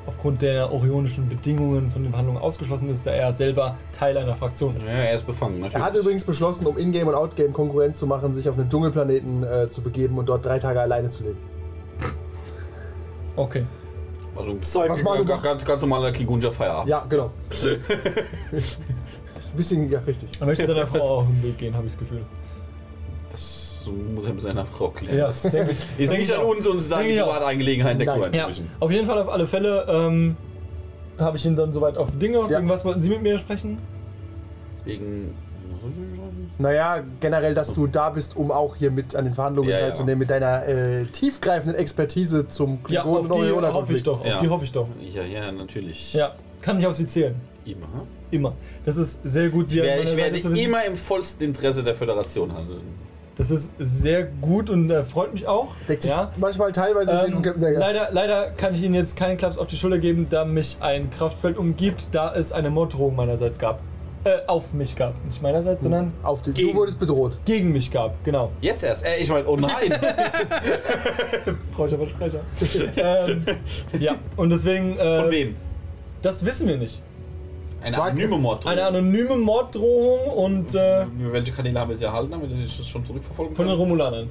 aufgrund 0.07 0.43
der 0.43 0.73
orionischen 0.73 1.29
Bedingungen 1.29 1.91
von 1.91 2.03
den 2.03 2.11
Verhandlungen 2.11 2.41
ausgeschlossen 2.41 2.89
ist, 2.89 3.07
da 3.07 3.13
er 3.13 3.33
selber 3.33 3.77
Teil 3.93 4.17
einer 4.17 4.35
Fraktion 4.35 4.77
ist. 4.77 4.93
Ja, 4.93 4.99
er 4.99 5.17
ist 5.17 5.27
befangen, 5.27 5.61
natürlich. 5.61 5.75
Er 5.75 5.85
hat 5.85 5.97
übrigens 5.97 6.25
beschlossen, 6.25 6.67
um 6.67 6.79
Ingame 6.79 7.11
und 7.11 7.15
Outgame 7.15 7.51
Konkurrent 7.51 7.97
zu 7.97 8.07
machen, 8.07 8.33
sich 8.33 8.49
auf 8.49 8.59
einen 8.59 8.69
Dschungelplaneten 8.69 9.45
äh, 9.45 9.69
zu 9.69 9.83
begeben 9.83 10.19
und 10.19 10.29
dort 10.29 10.45
drei 10.45 10.59
Tage 10.59 10.81
alleine 10.81 11.09
zu 11.11 11.23
leben. 11.23 11.39
Okay. 13.37 13.65
Also. 14.37 14.57
Was 14.57 15.03
Manu 15.03 15.25
ganz, 15.25 15.43
ganz, 15.43 15.65
ganz 15.65 15.81
normaler 15.81 16.13
Klingonischer 16.13 16.53
Feierabend. 16.53 16.89
Ja, 16.89 17.05
genau. 17.09 17.31
das 17.49 17.65
ist 18.53 18.79
ein 19.53 19.57
bisschen, 19.57 19.91
ja, 19.91 20.01
richtig. 20.01 20.29
Er 20.41 20.47
möchte 20.47 20.67
seiner 20.67 20.87
Frau 20.87 21.19
auch 21.19 21.29
im 21.29 21.43
Weg 21.43 21.59
gehen, 21.59 21.75
habe 21.75 21.87
ich 21.87 21.93
das 21.93 21.99
Gefühl. 21.99 22.25
So 23.85 23.93
muss 23.93 24.27
er 24.27 24.33
mit 24.35 24.43
seiner 24.43 24.65
Frau 24.67 24.89
klären. 24.91 25.17
Ja, 25.19 25.27
das 25.29 25.43
denke 25.43 25.73
ich. 25.73 25.87
ist 25.99 26.11
nicht 26.11 26.23
ich 26.23 26.35
an 26.37 26.45
uns, 26.45 26.67
uns 26.67 26.89
Denke 26.89 27.09
die. 27.09 27.19
Privatangelegenheiten 27.19 27.99
der. 27.99 28.09
Crew 28.15 28.23
Ja, 28.37 28.49
auf 28.81 28.91
jeden 28.91 29.07
Fall, 29.07 29.19
auf 29.19 29.29
alle 29.29 29.47
Fälle, 29.47 29.87
ähm, 29.89 30.37
habe 31.19 31.37
ich 31.37 31.45
ihn 31.47 31.57
dann 31.57 31.73
soweit 31.73 31.97
auf 31.99 32.11
die 32.11 32.19
Dinge. 32.19 32.39
Ja. 32.39 32.49
Irgendwas 32.51 32.85
wollten 32.85 33.01
Sie 33.03 33.09
mit 33.11 33.23
mir 33.23 33.39
sprechen? 33.39 33.79
Wegen 34.85 35.35
Naja, 36.59 37.03
generell, 37.21 37.55
dass 37.55 37.73
du 37.73 37.87
da 37.87 38.11
bist, 38.11 38.37
um 38.37 38.51
auch 38.51 38.77
hier 38.77 38.91
mit 38.91 39.15
an 39.15 39.25
den 39.25 39.35
Verhandlungen 39.35 39.71
Ja, 39.71 39.77
ja. 39.77 39.83
teilzunehmen, 39.87 40.19
mit 40.19 40.31
deiner 40.31 40.67
äh, 40.67 41.05
tiefgreifenden 41.07 41.79
Expertise 41.79 42.49
zum 42.49 42.79
Ja, 42.89 43.03
Klingonen- 43.03 43.31
auf 43.31 43.37
die 43.37 43.73
hoffe 43.73 43.93
ich 43.95 44.03
doch. 44.03 44.21
Auf 44.21 44.27
Ja. 44.27 44.41
die 44.41 44.49
hoffe 44.49 44.65
ich 44.65 44.73
doch. 44.73 44.87
Ja, 45.15 45.23
ja, 45.23 45.53
natürlich. 45.53 46.15
Ja, 46.15 46.31
kann 46.61 46.79
ich 46.79 46.87
auf 46.87 46.95
sie 46.95 47.07
zählen. 47.07 47.35
Immer. 47.65 48.07
Immer. 48.31 48.55
Das 48.85 48.97
ist 48.97 49.21
sehr 49.25 49.49
gut, 49.49 49.69
sie 49.69 49.79
Ich, 49.81 49.85
werde, 49.85 50.03
ich 50.03 50.17
werde 50.17 50.61
immer 50.61 50.85
im 50.85 50.97
vollsten 50.97 51.45
Interesse 51.45 51.83
der 51.83 51.95
Föderation 51.95 52.53
handeln. 52.55 52.83
Das 53.41 53.51
ist 53.51 53.73
sehr 53.79 54.25
gut 54.25 54.69
und 54.69 54.91
äh, 54.91 55.03
freut 55.03 55.33
mich 55.33 55.47
auch. 55.49 55.69
Deckt 55.89 56.03
sich 56.03 56.11
Ja. 56.11 56.31
manchmal 56.37 56.73
teilweise 56.73 57.11
mit 57.13 57.23
dem 57.23 57.27
Ähm, 57.29 57.33
von 57.37 57.43
Captain 57.43 57.75
leider, 57.75 58.09
leider 58.13 58.51
kann 58.51 58.75
ich 58.75 58.83
Ihnen 58.83 58.95
jetzt 58.95 59.17
keinen 59.17 59.39
Klaps 59.39 59.57
auf 59.57 59.67
die 59.67 59.77
Schulter 59.79 59.99
geben, 59.99 60.27
da 60.29 60.45
mich 60.45 60.77
ein 60.81 61.09
Kraftfeld 61.09 61.57
umgibt, 61.57 62.09
da 62.13 62.35
es 62.35 62.53
eine 62.53 62.69
Morddrohung 62.69 63.17
meinerseits 63.17 63.59
gab. 63.59 63.81
Äh, 64.25 64.41
auf 64.47 64.75
mich 64.75 64.95
gab. 64.95 65.15
Nicht 65.25 65.41
meinerseits, 65.41 65.83
sondern 65.83 66.13
Auf 66.23 66.43
die, 66.43 66.51
du 66.51 66.57
Gegen- 66.57 66.77
wurdest 66.77 66.99
bedroht. 67.01 67.39
gegen 67.47 67.73
mich 67.73 67.91
gab. 67.91 68.23
Genau. 68.25 68.51
Jetzt 68.61 68.85
erst. 68.85 69.07
Äh, 69.07 69.17
ich 69.19 69.31
meine, 69.31 69.47
oh 69.49 69.57
nein. 69.57 69.71
Freuscher 71.75 71.97
Versprecher. 71.97 72.41
ähm, 72.97 73.45
ja, 73.99 74.17
und 74.37 74.51
deswegen. 74.51 74.99
Äh, 74.99 75.23
Von 75.23 75.31
wem? 75.31 75.57
Das 76.21 76.45
wissen 76.45 76.69
wir 76.69 76.77
nicht. 76.77 77.01
Eine 77.83 78.03
anonyme 78.03 78.37
Morddrohung. 78.39 78.73
Eine 78.73 78.85
anonyme 78.85 79.37
Morddrohung 79.37 80.27
und 80.31 80.75
äh, 80.75 81.07
welche 81.19 81.53
Kanäle 81.53 81.81
haben 81.81 81.89
wir 81.91 81.97
sie 81.97 82.05
erhalten, 82.05 82.31
damit 82.31 82.51
ich 82.55 82.77
das 82.79 82.87
schon 82.89 83.05
zurückverfolgen 83.05 83.55
von 83.57 83.65
den 83.67 83.73
kann? 83.73 83.79
Romulanern. 83.81 84.31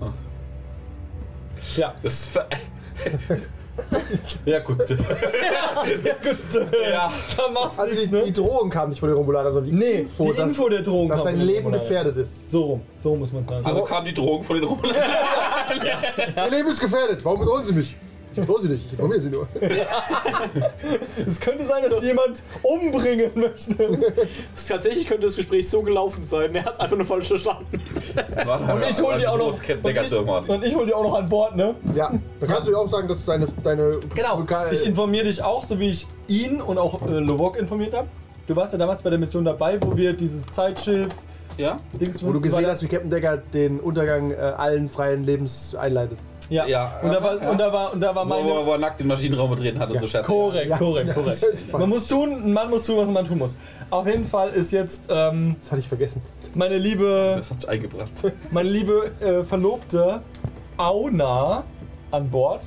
Ah. 0.00 0.06
Ja. 1.76 1.94
Das 2.02 2.12
ist 2.12 2.28
ver 2.30 2.46
ja, 4.44 4.58
gut. 4.60 4.78
ja, 4.90 4.96
gut. 6.22 6.62
Äh, 6.72 6.90
Ja. 6.92 7.12
Da 7.36 7.50
machst 7.50 7.78
du 7.78 7.82
Also 7.82 7.94
nichts, 7.94 8.10
die, 8.10 8.16
ne? 8.16 8.22
die 8.26 8.32
Drohung 8.32 8.68
kam 8.70 8.90
nicht 8.90 8.98
von 9.00 9.08
den 9.08 9.16
Romulanern, 9.16 9.52
sondern 9.52 9.70
die 9.70 9.76
Nee, 9.78 10.00
Info, 10.00 10.30
die 10.30 10.36
dass, 10.36 10.48
Info 10.48 10.68
der 10.68 10.82
Drohung 10.82 11.08
dass 11.08 11.18
kam 11.18 11.24
sein 11.24 11.40
Leben 11.40 11.64
Romulanern. 11.66 11.80
gefährdet 11.88 12.16
ist. 12.16 12.46
So 12.50 12.62
rum. 12.64 12.80
So 12.98 13.16
muss 13.16 13.32
man 13.32 13.46
sagen. 13.46 13.64
Also 13.64 13.82
kam 13.82 14.04
die 14.04 14.14
Drohung 14.14 14.42
von 14.42 14.56
den 14.56 14.64
Romulanen. 14.64 15.00
Mein 16.36 16.50
Leben 16.50 16.68
ist 16.68 16.80
gefährdet. 16.80 17.24
Warum 17.24 17.40
bedrohen 17.40 17.64
Sie 17.64 17.72
mich? 17.72 17.96
Ich 18.34 18.40
bedrohe 18.40 18.60
Sie 18.62 18.68
nicht. 18.68 18.86
Ich 18.86 18.92
informiere 18.92 19.20
Sie 19.20 19.28
nur. 19.30 19.46
es 21.26 21.40
könnte 21.40 21.64
sein, 21.66 21.82
dass 21.88 22.02
jemand 22.02 22.42
umbringen 22.62 23.30
möchte. 23.34 23.76
Tatsächlich 24.68 25.06
könnte 25.06 25.26
das 25.26 25.36
Gespräch 25.36 25.68
so 25.68 25.82
gelaufen 25.82 26.22
sein. 26.22 26.54
Er 26.54 26.64
hat 26.64 26.74
es 26.74 26.80
einfach 26.80 26.96
nur 26.96 27.06
falsch 27.06 27.28
verstanden. 27.28 27.66
Und 27.72 28.90
ich 28.90 29.02
hol 29.02 29.18
die 29.18 29.26
auch 29.26 29.38
noch. 29.38 29.52
Und 29.54 29.84
Decker 29.84 30.04
ich, 30.04 30.12
und 30.48 30.64
ich 30.64 30.74
hol 30.74 30.86
die 30.86 30.94
auch 30.94 31.02
noch 31.02 31.14
an 31.14 31.28
Bord, 31.28 31.56
ne? 31.56 31.74
Ja, 31.94 32.12
dann 32.40 32.48
kannst 32.48 32.68
du 32.68 32.72
dir 32.72 32.78
auch 32.78 32.88
sagen, 32.88 33.08
dass 33.08 33.24
deine, 33.24 33.46
deine 33.62 33.98
Genau. 34.14 34.38
Vulkan- 34.38 34.72
Ich 34.72 34.86
informiere 34.86 35.24
dich 35.24 35.42
auch, 35.42 35.64
so 35.64 35.78
wie 35.78 35.90
ich 35.90 36.06
ihn 36.28 36.60
und 36.60 36.78
auch 36.78 37.06
äh, 37.06 37.18
Lovok 37.18 37.58
informiert 37.58 37.94
habe. 37.94 38.08
Du 38.46 38.56
warst 38.56 38.72
ja 38.72 38.78
damals 38.78 39.02
bei 39.02 39.10
der 39.10 39.18
Mission 39.18 39.44
dabei, 39.44 39.78
wo 39.82 39.96
wir 39.96 40.14
dieses 40.14 40.46
Zeitschiff. 40.46 41.12
Ja? 41.58 41.78
Dings 42.00 42.22
wo 42.24 42.32
du 42.32 42.40
gesehen 42.40 42.66
hast, 42.66 42.82
wie 42.82 42.88
Captain 42.88 43.10
Decker 43.10 43.36
den 43.36 43.78
Untergang 43.78 44.30
äh, 44.30 44.36
allen 44.36 44.88
freien 44.88 45.24
Lebens 45.24 45.74
einleitet. 45.74 46.18
Ja, 46.52 46.66
Ja. 46.66 47.00
Und, 47.02 47.12
da 47.12 47.22
war, 47.22 47.42
Ja. 47.42 47.50
und, 47.50 47.58
da 47.58 47.72
war, 47.72 47.92
und 47.94 48.00
da 48.00 48.14
war 48.14 48.26
Wo, 48.26 48.30
wo, 48.30 48.34
meine. 48.54 48.66
wo 48.66 48.72
er 48.72 48.78
nackt 48.78 49.00
den 49.00 49.06
Maschinenraum 49.06 49.50
betreten 49.50 49.78
hat 49.78 49.90
und 49.90 49.98
so 50.00 50.06
Scherze. 50.06 50.26
Korrekt, 50.26 50.70
Ja. 50.70 50.78
korrekt, 50.78 51.08
Ja. 51.08 51.14
korrekt. 51.14 51.46
Ja. 51.72 51.78
Man 51.78 51.88
muss 51.88 52.06
tun, 52.06 52.30
ein 52.44 52.52
Mann 52.52 52.68
muss 52.70 52.84
tun, 52.84 52.96
was 52.98 53.06
man 53.08 53.24
tun 53.26 53.38
muss. 53.38 53.56
Auf 53.90 54.06
jeden 54.06 54.24
Fall 54.24 54.50
ist 54.50 54.70
jetzt 54.72 55.08
ähm, 55.10 55.56
Das 55.60 55.70
hatte 55.70 55.80
ich 55.80 55.88
vergessen. 55.88 56.20
meine 56.54 56.76
liebe, 56.76 57.34
Das 57.36 57.50
hat 57.50 57.62
sich 57.62 57.70
eingebrannt. 57.70 58.10
meine 58.50 58.68
liebe 58.68 59.10
äh, 59.20 59.44
Verlobte 59.44 60.20
Auna 60.76 61.64
an 62.10 62.28
Bord 62.30 62.62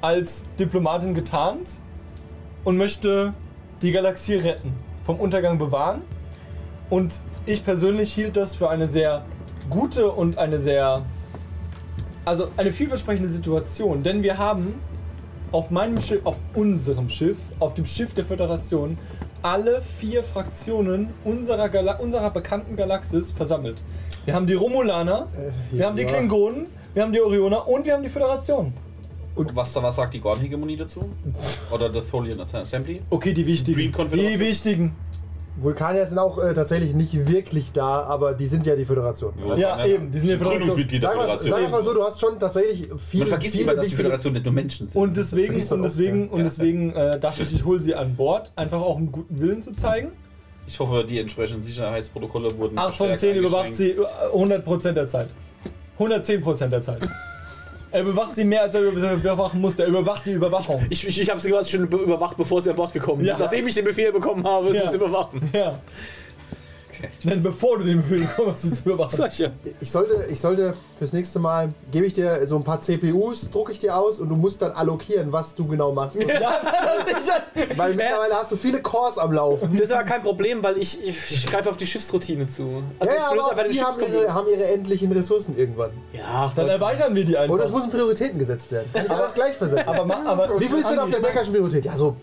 als 0.00 0.44
Diplomatin 0.58 1.14
getarnt 1.14 1.80
und 2.64 2.76
möchte 2.76 3.34
die 3.82 3.92
Galaxie 3.92 4.34
retten, 4.36 4.72
vom 5.04 5.16
Untergang 5.20 5.58
bewahren. 5.58 6.02
Und 6.88 7.20
ich 7.46 7.64
persönlich 7.64 8.12
hielt 8.12 8.36
das 8.36 8.56
für 8.56 8.68
eine 8.70 8.88
sehr 8.88 9.24
gute 9.68 10.10
und 10.10 10.38
eine 10.38 10.58
sehr, 10.58 11.02
also 12.30 12.46
eine 12.56 12.70
vielversprechende 12.70 13.28
Situation, 13.28 14.04
denn 14.04 14.22
wir 14.22 14.38
haben 14.38 14.80
auf 15.50 15.72
meinem 15.72 16.00
Schiff, 16.00 16.20
auf 16.22 16.36
unserem 16.54 17.08
Schiff, 17.08 17.38
auf 17.58 17.74
dem 17.74 17.84
Schiff 17.84 18.14
der 18.14 18.24
Föderation, 18.24 18.98
alle 19.42 19.82
vier 19.98 20.22
Fraktionen 20.22 21.08
unserer, 21.24 21.68
Gala 21.68 21.96
unserer 21.96 22.30
bekannten 22.30 22.76
Galaxis 22.76 23.32
versammelt. 23.32 23.82
Wir 24.26 24.34
haben 24.34 24.46
die 24.46 24.54
Romulaner, 24.54 25.26
wir 25.72 25.86
haben 25.86 25.96
die. 25.96 26.04
Klingonen, 26.04 26.68
wir 26.94 27.02
haben 27.02 27.12
die 27.12 27.20
Orioner 27.20 27.66
und 27.66 27.84
wir 27.84 27.94
haben 27.94 28.04
die 28.04 28.08
Föderation. 28.08 28.74
Und 29.34 29.56
was, 29.56 29.74
was 29.74 29.96
sagt 29.96 30.14
die 30.14 30.20
Gordon-Hegemonie 30.20 30.76
dazu? 30.76 31.10
Oder 31.72 31.88
das 31.88 32.10
Tholian 32.10 32.40
Assembly? 32.40 33.02
Okay, 33.10 33.32
die 33.32 33.44
wichtigen. 33.44 33.92
Die 34.12 34.38
wichtigen. 34.38 34.94
Vulkanier 35.62 36.06
sind 36.06 36.18
auch 36.18 36.42
äh, 36.42 36.54
tatsächlich 36.54 36.94
nicht 36.94 37.28
wirklich 37.28 37.72
da, 37.72 38.02
aber 38.02 38.34
die 38.34 38.46
sind 38.46 38.66
ja 38.66 38.76
die 38.76 38.84
Föderation. 38.84 39.34
Ja, 39.56 39.84
eben, 39.84 40.10
die 40.10 40.18
sind 40.18 40.30
die 40.30 40.36
Föderation. 40.36 41.00
Sag 41.00 41.16
mal, 41.16 41.26
Föderation. 41.26 41.50
sag 41.50 41.70
mal 41.70 41.84
so, 41.84 41.94
du 41.94 42.02
hast 42.02 42.20
schon 42.20 42.38
tatsächlich 42.38 42.88
viel, 42.98 43.20
Man 43.20 43.28
vergisst 43.28 43.52
viele 43.52 43.64
immer, 43.64 43.74
dass 43.74 43.88
die 43.88 43.96
Föderation 43.96 44.32
nicht 44.32 44.44
nur 44.44 44.54
Menschen 44.54 44.88
sind. 44.88 45.00
Und 45.00 45.16
deswegen, 45.16 45.54
und 45.54 45.72
oft, 45.72 45.84
deswegen, 45.84 46.24
ja. 46.24 46.30
und 46.30 46.44
deswegen 46.44 46.92
äh, 46.92 47.20
dachte 47.20 47.42
ich, 47.42 47.54
ich 47.54 47.64
hole 47.64 47.80
sie 47.80 47.94
an 47.94 48.16
Bord, 48.16 48.52
einfach 48.56 48.80
auch 48.80 48.96
um 48.96 49.12
guten 49.12 49.38
Willen 49.40 49.62
zu 49.62 49.72
zeigen. 49.72 50.12
ich 50.66 50.78
hoffe, 50.78 51.04
die 51.04 51.18
entsprechenden 51.18 51.62
Sicherheitsprotokolle 51.62 52.56
wurden 52.56 52.78
8 52.78 52.96
von 52.96 53.08
verstärkt 53.08 53.36
10 53.36 53.44
überwacht 53.44 53.74
sie 53.74 53.90
äh, 53.90 54.04
100% 54.32 54.92
der 54.92 55.06
Zeit. 55.06 55.28
110% 55.98 56.68
der 56.68 56.82
Zeit. 56.82 57.08
Er 57.92 58.02
überwacht 58.02 58.34
sie 58.36 58.44
mehr, 58.44 58.62
als 58.62 58.74
er 58.74 58.82
überwachen 58.82 59.60
muss. 59.60 59.76
Er 59.78 59.86
überwacht 59.86 60.24
die 60.26 60.32
Überwachung. 60.32 60.86
Ich, 60.90 61.06
ich, 61.06 61.20
ich 61.20 61.28
habe 61.30 61.40
sie 61.40 61.50
quasi 61.50 61.72
schon 61.72 61.82
über- 61.84 61.98
überwacht, 61.98 62.36
bevor 62.36 62.62
sie 62.62 62.70
an 62.70 62.76
Bord 62.76 62.92
gekommen 62.92 63.24
Ja. 63.24 63.32
ist. 63.34 63.40
Nachdem 63.40 63.66
ich 63.66 63.74
den 63.74 63.84
Befehl 63.84 64.12
bekommen 64.12 64.46
habe, 64.46 64.72
Ja. 64.74 64.82
sie 64.84 64.88
zu 64.90 64.96
überwachen. 64.96 65.40
Ja. 65.52 65.78
Denn 67.24 67.42
bevor 67.42 67.78
du 67.78 67.84
den 67.84 68.02
Befehl 68.02 68.26
bekommst, 68.26 68.62
sie 68.62 68.72
zu 68.72 68.88
überwachen. 68.88 69.24
Ich 69.80 69.90
sollte, 69.90 70.26
ich 70.30 70.40
sollte 70.40 70.74
fürs 70.96 71.12
nächste 71.12 71.38
Mal, 71.38 71.72
gebe 71.90 72.06
ich 72.06 72.12
dir 72.12 72.46
so 72.46 72.56
ein 72.56 72.64
paar 72.64 72.80
CPUs, 72.80 73.50
drucke 73.50 73.72
ich 73.72 73.78
dir 73.78 73.96
aus 73.96 74.20
und 74.20 74.28
du 74.28 74.36
musst 74.36 74.62
dann 74.62 74.72
allokieren, 74.72 75.32
was 75.32 75.54
du 75.54 75.66
genau 75.66 75.92
machst. 75.92 76.18
Ja. 76.20 76.26
Weil 77.76 77.94
mittlerweile 77.94 78.34
hast 78.34 78.52
du 78.52 78.56
viele 78.56 78.80
Cores 78.80 79.18
am 79.18 79.32
Laufen. 79.32 79.72
Das 79.72 79.86
ist 79.86 79.92
aber 79.92 80.04
kein 80.04 80.22
Problem, 80.22 80.62
weil 80.62 80.78
ich, 80.78 81.02
ich, 81.04 81.46
greife 81.46 81.68
auf 81.68 81.76
die 81.76 81.86
Schiffsroutine 81.86 82.46
zu. 82.46 82.82
Also 82.98 83.14
ja, 83.14 83.20
ich 83.20 83.30
benutze 83.30 83.50
aber 83.50 83.62
einfach 83.62 83.72
die 83.72 83.82
haben 83.82 84.00
ihre, 84.00 84.34
haben 84.34 84.48
ihre 84.48 84.64
endlichen 84.64 85.12
Ressourcen 85.12 85.56
irgendwann. 85.56 85.90
Ja, 86.12 86.22
ach 86.26 86.54
Dann 86.54 86.68
erweitern 86.68 87.14
wir 87.14 87.24
die 87.24 87.36
einfach. 87.36 87.54
Und 87.54 87.60
es 87.60 87.70
müssen 87.70 87.90
Prioritäten 87.90 88.38
gesetzt 88.38 88.70
werden. 88.72 88.90
Kann 88.92 89.06
ich 89.06 89.10
alles 89.10 89.34
gleich 89.34 89.56
versenden. 89.56 89.88
aber, 89.88 90.26
aber 90.26 90.60
Wie 90.60 90.66
viel 90.66 90.78
ist 90.78 90.90
denn 90.90 90.98
auf 90.98 91.10
der 91.10 91.20
Deckerschen 91.20 91.52
Priorität? 91.52 91.84
Ja, 91.84 91.96
so 91.96 92.16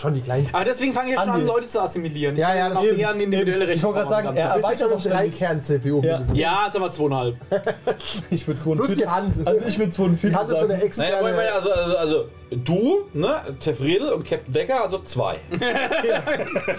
schon 0.00 0.14
die 0.14 0.20
kleinsten. 0.20 0.54
Aber 0.54 0.64
deswegen 0.64 0.92
fange 0.92 1.10
ich 1.10 1.16
ja 1.16 1.22
schon 1.22 1.30
an, 1.32 1.46
Leute 1.46 1.66
zu 1.66 1.80
assimilieren. 1.80 2.34
Ich 2.34 2.40
Ja, 2.40 2.54
ja, 2.54 2.68
das 2.68 2.80
stimmt. 2.80 2.98
gerne 2.98 3.22
individuelle 3.22 3.64
Ich 3.64 3.70
Rechte 3.70 3.86
wollte 3.86 3.98
gerade 4.00 4.10
sagen, 4.10 4.36
er 4.36 4.48
ganz 4.48 4.62
Du 4.62 4.68
bist 4.68 4.80
ja 4.80 4.86
schon 4.86 4.94
doch 4.94 5.00
ständig. 5.00 5.38
Drei-Kern-CPU 5.38 6.02
Ja. 6.02 6.20
Ja, 6.32 6.66
ist 6.68 6.76
aber 6.76 6.90
zweieinhalb. 6.90 7.36
Ich 8.30 8.46
würde 8.46 8.60
2 8.60 8.74
Plus 8.74 8.94
die 8.94 9.06
Hand. 9.06 9.46
Also 9.46 9.64
ich 9.66 9.78
würde 9.78 9.92
2 9.92 10.08
Die 10.28 10.34
Hand 10.34 10.50
ist 10.50 10.58
so 10.58 10.64
eine 10.64 10.82
externe... 10.82 11.10
Naja, 11.10 11.22
Moment, 11.22 11.52
also, 11.54 11.70
also, 11.70 11.96
also 11.96 12.24
du, 12.50 13.08
ne, 13.12 13.40
Tefriedel 13.60 14.12
und 14.12 14.24
Captain 14.24 14.52
Decker, 14.52 14.82
also 14.82 14.98
zwei. 15.00 15.36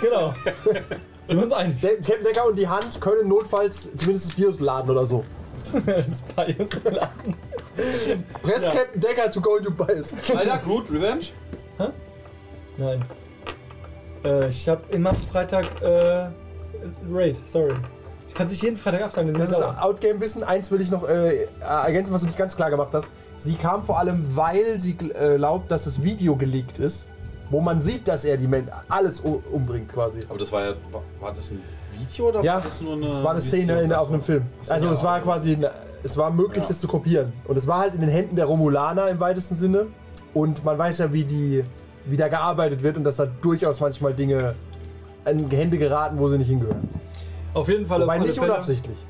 Genau. 0.01 0.34
Sind 1.27 1.38
wir 1.38 1.43
uns 1.43 1.53
einig? 1.53 1.82
Captain 1.82 2.23
Decker 2.23 2.45
und 2.47 2.58
die 2.58 2.67
Hand 2.67 2.99
können 3.01 3.27
notfalls 3.27 3.89
zumindest 3.95 4.29
das 4.29 4.36
BIOS 4.36 4.60
laden 4.60 4.89
oder 4.89 5.05
so. 5.05 5.23
Das 5.86 6.21
Bias 6.36 6.69
lachen. 6.86 7.36
Press 8.41 8.63
Ja. 8.63 8.71
Captain 8.71 8.99
Decker 9.01 9.29
to 9.29 9.41
go 9.41 9.58
into 9.58 9.71
BIOS. 9.71 10.15
Alter, 10.36 10.58
gut, 10.65 10.89
Revenge. 10.91 11.25
Nein. 12.79 13.03
Äh, 14.23 14.49
ich 14.49 14.67
hab 14.67 14.93
immer 14.93 15.13
Freitag 15.13 15.65
äh, 15.81 16.27
Raid, 17.11 17.41
sorry. 17.45 17.73
Ich 18.27 18.35
kann 18.35 18.47
sich 18.47 18.61
jeden 18.61 18.77
Freitag 18.77 19.01
absagen, 19.01 19.33
Das 19.33 19.49
ist. 19.49 19.61
Outgame-Wissen. 19.61 20.43
Eins 20.43 20.69
will 20.69 20.79
ich 20.81 20.91
noch 20.91 21.07
äh, 21.07 21.47
ergänzen, 21.61 22.13
was 22.13 22.21
du 22.21 22.27
nicht 22.27 22.37
ganz 22.37 22.55
klar 22.55 22.69
gemacht 22.69 22.91
hast. 22.93 23.09
Sie 23.37 23.55
kam 23.55 23.83
vor 23.83 23.97
allem, 23.97 24.23
weil 24.35 24.79
sie 24.79 24.91
äh, 25.15 25.37
glaubt, 25.37 25.71
dass 25.71 25.85
das 25.85 26.03
Video 26.03 26.35
geleakt 26.35 26.77
ist, 26.77 27.09
wo 27.49 27.59
man 27.59 27.81
sieht, 27.81 28.07
dass 28.07 28.25
er 28.25 28.37
die 28.37 28.47
Men 28.47 28.69
alles 28.87 29.19
umbringt 29.21 29.91
quasi. 29.91 30.19
Aber 30.29 30.37
das 30.37 30.51
war 30.51 30.63
ja, 30.63 30.73
war, 31.19 31.33
das 31.33 31.49
ein 31.49 31.61
Video 31.97 32.29
oder 32.29 32.43
Ja, 32.43 32.55
war 32.55 32.61
das 32.61 32.81
nur 32.81 32.93
eine... 32.93 33.07
es 33.07 33.23
war 33.23 33.31
eine 33.31 33.41
Szene 33.41 33.81
in, 33.81 33.93
auf 33.93 34.09
einem 34.11 34.21
Film. 34.21 34.43
Also 34.67 34.85
ja, 34.85 34.91
es 34.93 35.03
war 35.03 35.19
quasi, 35.21 35.55
eine- 35.55 35.71
es 36.03 36.15
war 36.15 36.29
möglich, 36.29 36.63
Ja. 36.63 36.67
das 36.69 36.79
zu 36.79 36.87
kopieren. 36.87 37.33
Und 37.47 37.57
es 37.57 37.65
war 37.65 37.79
halt 37.79 37.95
in 37.95 38.01
den 38.01 38.09
Händen 38.11 38.35
der 38.35 38.45
Romulaner 38.45 39.07
im 39.09 39.19
weitesten 39.19 39.55
Sinne. 39.55 39.87
Und 40.35 40.63
man 40.63 40.77
weiß 40.77 40.99
ja, 40.99 41.11
wie 41.11 41.23
die, 41.23 41.63
wie 42.11 42.17
da 42.17 42.27
gearbeitet 42.27 42.83
wird 42.83 42.97
und 42.97 43.03
dass 43.03 43.17
da 43.17 43.25
durchaus 43.25 43.79
manchmal 43.79 44.13
Dinge 44.13 44.55
in 45.25 45.49
Hände 45.49 45.77
geraten, 45.77 46.17
wo 46.19 46.27
sie 46.29 46.37
nicht 46.37 46.47
hingehören. 46.49 46.87
Auf 47.53 47.67
jeden 47.67 47.85
Fall. 47.85 48.01
Wobei 48.01 48.19
nicht 48.19 48.37
Fälle- 48.37 48.51
unabsichtlich. 48.53 49.05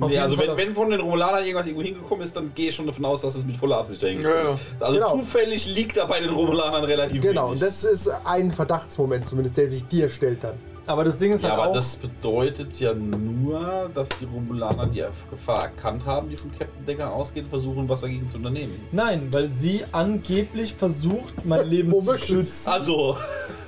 Auf 0.00 0.10
Nee, 0.10 0.18
also 0.18 0.36
Fall 0.36 0.48
wenn, 0.48 0.56
wenn 0.68 0.74
von 0.74 0.90
den 0.90 1.00
Romulanern 1.00 1.42
irgendwas 1.42 1.66
irgendwo 1.66 1.82
hingekommen 1.84 2.22
ist, 2.22 2.36
dann 2.36 2.52
gehe 2.54 2.68
ich 2.68 2.74
schon 2.74 2.86
davon 2.86 3.04
aus, 3.06 3.22
dass 3.22 3.34
es 3.36 3.46
mit 3.46 3.56
voller 3.56 3.78
Absicht 3.78 4.02
dahin 4.02 4.20
Ja, 4.20 4.50
ist. 4.52 4.60
Also 4.80 4.94
Genau. 4.94 5.16
zufällig 5.16 5.66
liegt 5.74 5.96
da 5.96 6.04
bei 6.04 6.20
den 6.20 6.28
Romulanern 6.28 6.84
relativ 6.84 7.22
Genau, 7.22 7.44
und 7.46 7.50
wenig. 7.52 7.60
das 7.62 7.84
ist 7.84 8.08
ein 8.26 8.52
Verdachtsmoment 8.52 9.26
zumindest, 9.26 9.56
der 9.56 9.70
sich 9.70 9.86
dir 9.88 10.10
stellt 10.10 10.44
dann. 10.44 10.54
Aber 10.88 11.04
das 11.04 11.18
Ding 11.18 11.34
ist 11.34 11.42
ja, 11.42 11.50
halt 11.50 11.60
aber 11.60 11.68
auch. 11.70 11.74
das 11.74 11.96
bedeutet 11.96 12.80
ja 12.80 12.94
nur, 12.94 13.90
dass 13.94 14.08
die 14.18 14.24
Romulaner 14.24 14.86
die 14.86 15.04
Gefahr 15.30 15.64
erkannt 15.64 16.06
haben, 16.06 16.30
die 16.30 16.36
von 16.38 16.50
Captain 16.58 16.86
Decker 16.86 17.12
ausgeht, 17.12 17.46
versuchen, 17.46 17.86
was 17.90 18.00
dagegen 18.00 18.26
zu 18.26 18.38
unternehmen. 18.38 18.74
Nein, 18.90 19.28
weil 19.32 19.52
sie 19.52 19.84
angeblich 19.92 20.74
versucht, 20.74 21.44
mein 21.44 21.66
Leben 21.70 21.90
zu 22.02 22.16
schützen. 22.16 22.70
Also, 22.70 23.18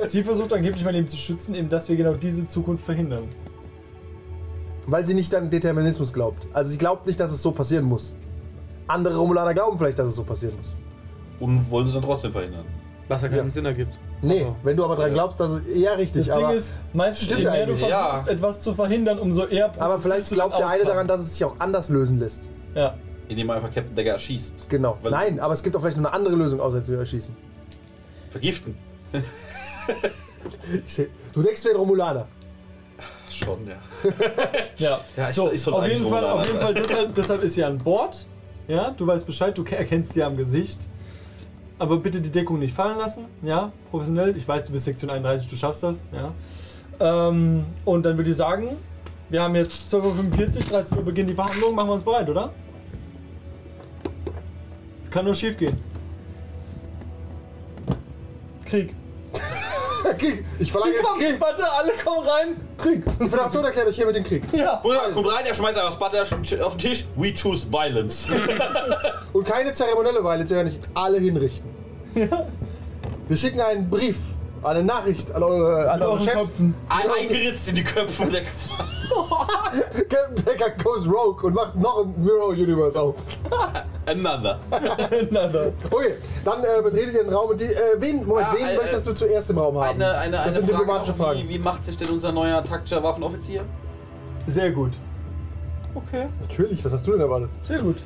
Sie 0.07 0.25
versucht 0.25 0.51
angeblich 0.55 0.83
mein 0.83 0.95
Leben 0.95 1.09
zu 1.09 1.19
schützen, 1.19 1.55
eben 1.55 1.69
dass 1.69 1.91
wir 1.91 1.97
genau 1.97 2.15
diese 2.15 2.47
Zukunft 2.47 2.87
verhindern. 2.87 3.25
Weil 4.87 5.05
sie 5.05 5.13
nicht 5.13 5.35
an 5.35 5.51
Determinismus 5.51 6.11
glaubt. 6.15 6.47
Also 6.55 6.71
sie 6.71 6.79
glaubt 6.79 7.07
nicht, 7.07 7.21
dass 7.21 7.31
es 7.33 7.43
so 7.43 7.53
passieren 7.53 7.85
muss. 7.85 8.17
Andere 8.87 9.19
Romulaner 9.19 9.53
glauben 9.53 9.77
vielleicht, 9.77 9.99
dass 9.99 10.09
es 10.09 10.15
so 10.15 10.25
passieren 10.25 10.57
muss. 10.57 10.75
Und 11.39 11.71
wollen 11.71 11.87
es 11.87 11.93
dann 11.93 12.03
trotzdem 12.03 12.33
verhindern. 12.33 12.65
Was 13.09 13.21
ja 13.23 13.29
keinen 13.29 13.45
Ja. 13.45 13.51
Sinn 13.51 13.67
ergibt. 13.67 13.99
Nee, 14.23 14.41
Also, 14.41 14.57
wenn 14.63 14.77
du 14.77 14.85
aber 14.85 14.97
dran 14.97 15.13
glaubst, 15.15 15.41
dass 15.41 15.51
es 15.51 15.67
eher 15.67 15.97
richtig 15.97 16.27
Das 16.27 16.37
aber, 16.37 16.49
Ding 16.49 16.57
ist, 16.59 16.73
meistens 16.93 17.25
Stimmt 17.25 17.41
je 17.41 17.45
mehr 17.47 17.55
du 17.67 17.73
eigentlich. 17.73 17.89
versuchst, 17.89 18.27
Ja. 18.27 18.33
etwas 18.33 18.61
zu 18.61 18.75
verhindern, 18.75 19.19
umso 19.19 19.47
eher 19.47 19.71
aber 19.81 19.99
vielleicht 19.99 20.31
du 20.31 20.35
glaubt 20.35 20.59
der 20.59 20.69
eine 20.69 20.85
daran, 20.85 21.07
dass 21.09 21.21
es 21.23 21.33
sich 21.35 21.45
auch 21.45 21.59
anders 21.59 21.89
lösen 21.89 22.19
lässt. 22.19 22.49
Ja. 22.75 22.95
Indem 23.29 23.47
man 23.47 23.57
einfach 23.57 23.73
Captain 23.73 23.95
Decker 23.95 24.11
erschießt. 24.13 24.69
Genau. 24.69 24.99
Weil- 25.03 25.13
Nein, 25.13 25.41
aber 25.41 25.55
es 25.55 25.63
gibt 25.63 25.75
auch 25.77 25.81
vielleicht 25.81 25.97
noch 25.97 26.05
eine 26.05 26.13
andere 26.15 26.35
Lösung, 26.37 26.61
außer 26.61 26.83
zu 26.83 26.95
erschießen. 26.95 27.35
Vergiften. 28.31 28.77
Ich 30.87 30.95
seh, 30.95 31.09
du 31.33 31.43
denkst 31.43 31.65
wie 31.65 31.71
ein 31.71 31.77
Romulaner. 31.77 32.27
Schon, 33.31 33.67
ja. 33.67 33.77
Ja, 34.79 35.01
Ja, 35.17 35.29
ich- 35.29 35.35
so, 35.35 35.51
ich 35.53 35.63
soll 35.63 35.75
auf 35.75 35.81
eigentlich 35.83 35.99
jeden 35.99 36.11
Fall, 36.11 36.25
auf 36.27 36.47
jeden 36.47 36.59
Fall 36.59 36.75
deshalb, 36.75 37.15
deshalb 37.15 37.43
ist 37.43 37.55
sie 37.55 37.65
an 37.65 37.79
Bord. 37.79 38.27
Ja, 38.69 38.91
du 38.91 39.07
weißt 39.07 39.27
Bescheid, 39.27 39.57
du 39.57 39.65
ke- 39.65 39.77
erkennst 39.77 40.13
sie 40.13 40.23
am 40.23 40.37
Gesicht. 40.37 40.89
Aber 41.81 41.97
bitte 41.97 42.21
die 42.21 42.31
Deckung 42.31 42.59
nicht 42.59 42.75
fallen 42.75 42.99
lassen, 42.99 43.25
ja, 43.43 43.73
professionell. 43.91 44.37
Ich 44.37 44.47
weiß, 44.47 44.67
du 44.67 44.73
bist 44.73 44.85
Sektion 44.85 45.11
31, 45.11 45.49
du 45.49 45.57
schaffst 45.57 45.83
das, 45.83 46.05
ja. 46.13 46.31
Ähm, 47.01 47.65
und 47.87 48.03
dann 48.03 48.19
würde 48.19 48.31
ich 48.31 48.37
sagen, 48.37 48.69
wir 49.31 49.41
haben 49.41 49.55
jetzt 49.55 49.93
12.45 49.93 50.57
Uhr, 50.59 50.71
13 50.71 50.99
Uhr 50.99 51.05
beginnen 51.05 51.29
die 51.29 51.35
Verhandlungen, 51.35 51.75
machen 51.75 51.89
wir 51.89 51.95
uns 51.95 52.05
bereit, 52.05 52.29
oder? 52.29 52.53
Kann 55.11 55.25
nur 55.25 55.35
schief 55.35 55.57
gehen. 55.57 55.75
Krieg. 58.67 58.95
Krieg. 60.19 60.45
Ich 60.59 60.71
verlange 60.71 60.93
Komm, 61.03 61.19
Krieg. 61.19 61.41
warte, 61.41 61.65
alle 61.73 61.93
kommen 62.05 62.29
rein. 62.29 62.57
Krieg. 62.77 63.05
Die 63.19 63.29
Föderation 63.29 63.65
erklärt 63.65 63.89
euch 63.89 63.97
hiermit 63.97 64.17
den 64.17 64.25
Krieg. 64.25 64.43
Ja. 64.53 64.77
Bruder, 64.77 65.11
kommt 65.15 65.33
rein, 65.33 65.47
er 65.47 65.55
schmeißt 65.55 65.79
einfach 65.79 65.97
das 65.97 65.99
Blatt 65.99 66.63
auf 66.63 66.77
den 66.77 66.79
Tisch. 66.79 67.07
We 67.17 67.33
choose 67.33 67.67
violence. 67.73 68.27
Und 69.33 69.47
keine 69.47 69.73
zeremonielle 69.73 70.23
Weile 70.23 70.45
zu 70.45 70.55
hören, 70.55 70.67
nicht 70.67 70.77
jetzt 70.77 70.91
alle 70.95 71.19
hinrichten. 71.19 71.70
Wir 72.15 73.37
schicken 73.37 73.61
einen 73.61 73.89
Brief, 73.89 74.19
eine 74.63 74.83
Nachricht 74.83 75.33
an 75.33 75.43
eure, 75.43 75.91
an 75.91 76.03
eure 76.03 76.21
Chefs. 76.21 76.35
Köpfen. 76.35 76.75
Ein 76.89 77.11
eingeritzt 77.11 77.69
in 77.69 77.77
die 77.77 77.85
Köpfe 77.85 78.27
der 78.27 78.43
Captain 80.09 80.45
Decker 80.45 80.71
goes 80.83 81.07
rogue 81.07 81.45
und 81.47 81.55
macht 81.55 81.75
noch 81.77 82.05
ein 82.05 82.15
Mirror 82.23 82.51
Universe 82.51 82.99
auf. 83.01 83.17
Another. 84.07 84.59
Einander. 84.71 85.73
Okay, 85.91 86.15
dann 86.45 86.61
äh, 86.63 86.83
betretet 86.83 87.15
ihr 87.15 87.25
den 87.25 87.33
Raum 87.33 87.51
und 87.51 87.61
die. 87.61 87.65
Äh, 87.65 87.79
wen, 87.99 88.25
Moment, 88.25 88.49
Ah, 88.51 88.55
wen 88.57 88.67
äh, 88.67 88.77
möchtest 88.77 89.07
du 89.07 89.13
zuerst 89.13 89.51
im 89.51 89.59
Raum 89.59 89.77
haben? 89.79 90.01
Eine, 90.01 90.17
eine, 90.19 90.33
das 90.33 90.45
eine 90.45 90.53
sind 90.55 90.65
Frage 90.67 90.79
diplomatische 90.79 91.11
noch, 91.13 91.19
Fragen. 91.19 91.41
Wie, 91.41 91.49
wie 91.49 91.59
macht 91.59 91.85
sich 91.85 91.97
denn 91.97 92.09
unser 92.11 92.33
neuer 92.33 92.65
taktischer 92.65 93.03
Waffenoffizier? 93.03 93.65
Sehr 94.47 94.71
gut. 94.73 94.93
Okay. 95.95 96.29
Natürlich, 96.41 96.85
was 96.85 96.93
hast 96.93 97.07
du 97.07 97.13
denn 97.13 97.21
erwartet? 97.21 97.51
Sehr 97.63 97.81
gut. 97.81 97.97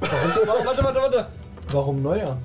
Warte, 0.00 0.84
warte, 0.84 1.00
warte. 1.00 1.28
Warum 1.70 2.02
neuer? 2.02 2.36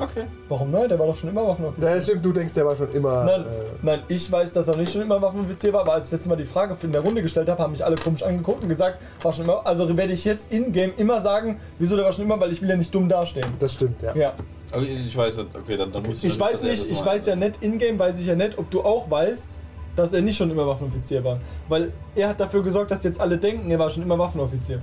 Okay. 0.00 0.26
Warum 0.48 0.70
neuer? 0.70 0.86
Der 0.86 0.96
war 0.96 1.08
doch 1.08 1.16
schon 1.16 1.28
immer 1.30 1.44
Waffenoffizier. 1.48 1.90
Ja, 1.96 2.00
stimmt, 2.00 2.24
du 2.24 2.32
denkst, 2.32 2.54
der 2.54 2.64
war 2.64 2.76
schon 2.76 2.88
immer. 2.92 3.24
Nein, 3.24 3.40
Äh, 3.40 3.44
nein, 3.82 4.02
ich 4.06 4.30
weiß, 4.30 4.52
dass 4.52 4.68
er 4.68 4.76
nicht 4.76 4.92
schon 4.92 5.02
immer 5.02 5.20
Waffenoffizier 5.20 5.72
war, 5.72 5.80
aber 5.80 5.94
als 5.94 6.06
ich 6.06 6.12
letztes 6.12 6.28
Mal 6.28 6.36
die 6.36 6.44
Frage 6.44 6.76
in 6.82 6.92
der 6.92 7.00
Runde 7.00 7.20
gestellt 7.20 7.48
habe, 7.48 7.60
haben 7.60 7.72
mich 7.72 7.84
alle 7.84 7.96
komisch 7.96 8.22
angeguckt 8.22 8.62
und 8.62 8.68
gesagt, 8.68 9.00
war 9.22 9.32
schon 9.32 9.44
immer. 9.46 9.66
Also 9.66 9.96
werde 9.96 10.12
ich 10.12 10.24
jetzt 10.24 10.52
in-game 10.52 10.92
immer 10.98 11.20
sagen, 11.20 11.58
wieso 11.80 11.96
der 11.96 12.04
war 12.04 12.12
schon 12.12 12.24
immer, 12.24 12.38
weil 12.38 12.52
ich 12.52 12.62
will 12.62 12.68
ja 12.68 12.76
nicht 12.76 12.94
dumm 12.94 13.08
dastehen. 13.08 13.46
das 13.58 13.74
stimmt, 13.74 14.00
ja. 14.00 14.14
Ja. 14.14 14.32
Aber 14.70 14.82
ich 14.82 15.16
weiß 15.16 15.38
nicht. 15.38 15.58
Okay, 15.58 15.76
dann, 15.76 15.90
dann 15.90 16.02
muss 16.04 16.18
ich. 16.18 16.26
Ich 16.32 16.38
weiß 16.38 16.62
nicht, 16.62 16.90
ich 16.92 17.04
weiß 17.04 17.26
ja 17.26 17.34
nicht, 17.34 17.60
in-game 17.60 17.98
weiß 17.98 18.20
ich 18.20 18.26
ja 18.26 18.36
nicht, 18.36 18.56
ob 18.56 18.70
du 18.70 18.82
auch 18.82 19.10
weißt, 19.10 19.58
dass 19.96 20.12
er 20.12 20.22
nicht 20.22 20.36
schon 20.36 20.48
immer 20.52 20.64
Waffenoffizier 20.64 21.24
war. 21.24 21.40
Weil 21.68 21.90
er 22.14 22.28
hat 22.28 22.38
dafür 22.38 22.62
gesorgt, 22.62 22.92
dass 22.92 23.02
jetzt 23.02 23.20
alle 23.20 23.36
denken, 23.36 23.68
er 23.68 23.80
war 23.80 23.90
schon 23.90 24.04
immer 24.04 24.16
Waffenoffizier. 24.16 24.80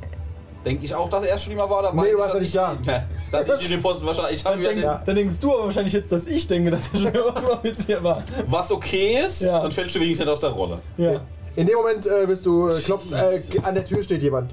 Denke 0.65 0.83
ich 0.85 0.95
auch, 0.95 1.07
dass 1.09 1.23
er 1.23 1.37
schon 1.37 1.53
immer 1.53 1.69
war? 1.69 1.79
Oder 1.79 1.93
Nee, 1.93 2.01
weiß 2.01 2.11
du 2.11 2.17
warst 2.17 2.33
ja 2.33 2.39
dass 2.39 2.73
nicht 2.79 2.85
ich- 2.85 2.85
da. 3.31 3.43
Dass 3.45 3.59
ich 3.59 3.65
in 3.65 3.71
den 3.71 3.81
Posten 3.83 4.05
wahrscheinlich. 4.05 4.37
Ich 4.37 4.43
Dann 4.43 4.59
denkst, 4.59 4.73
den, 4.75 4.83
Ja. 4.83 5.01
dann 5.05 5.15
denkst 5.15 5.39
du 5.39 5.53
aber 5.53 5.65
wahrscheinlich 5.65 5.93
jetzt, 5.93 6.11
dass 6.11 6.25
ich 6.25 6.47
denke, 6.47 6.71
dass 6.71 6.89
er 6.93 6.99
schon 6.99 7.13
immer 7.13 7.25
Waffenoffizier 7.35 8.03
war. 8.03 8.23
Was 8.47 8.71
okay 8.71 9.19
ist, 9.25 9.41
Ja. 9.41 9.59
dann 9.61 9.71
fällst 9.71 9.95
du 9.95 9.99
wenigstens 9.99 10.25
nicht 10.25 10.33
aus 10.33 10.39
der 10.41 10.49
Rolle. 10.49 10.77
Ja. 10.97 11.21
In 11.55 11.67
dem 11.67 11.75
Moment 11.75 12.05
äh, 12.07 12.25
bist 12.25 12.45
du, 12.45 12.67
äh, 12.69 12.73
klopft, 12.81 13.11
äh, 13.11 13.39
an 13.63 13.75
der 13.75 13.85
Tür 13.85 14.01
steht 14.03 14.23
jemand. 14.23 14.51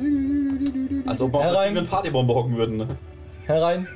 Also 1.06 1.24
ob 1.24 1.32
wir 1.32 1.40
Herein. 1.40 1.54
verschiedenen 1.54 1.86
Partybombe 1.88 2.34
hocken 2.34 2.56
würden. 2.56 2.76
Ne? 2.76 2.88
Herein. 3.46 3.88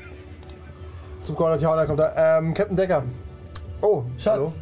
Zum 1.21 1.37
Corner 1.37 1.59
Town, 1.59 1.77
da 1.77 1.87
kommt 1.87 2.01
er. 2.01 2.39
Ähm, 2.39 2.55
Captain 2.55 2.77
Decker. 2.77 3.05
Oh, 3.83 4.03
Schatz. 4.19 4.27
Hallo. 4.27 4.53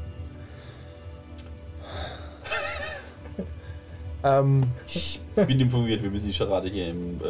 Ähm, 4.24 4.62
Ich 4.86 5.20
bin 5.34 5.60
informiert, 5.60 6.02
wir 6.02 6.10
müssen 6.10 6.26
die 6.26 6.32
Charade 6.32 6.68
hier 6.68 6.88
im 6.88 7.16
äh, 7.16 7.22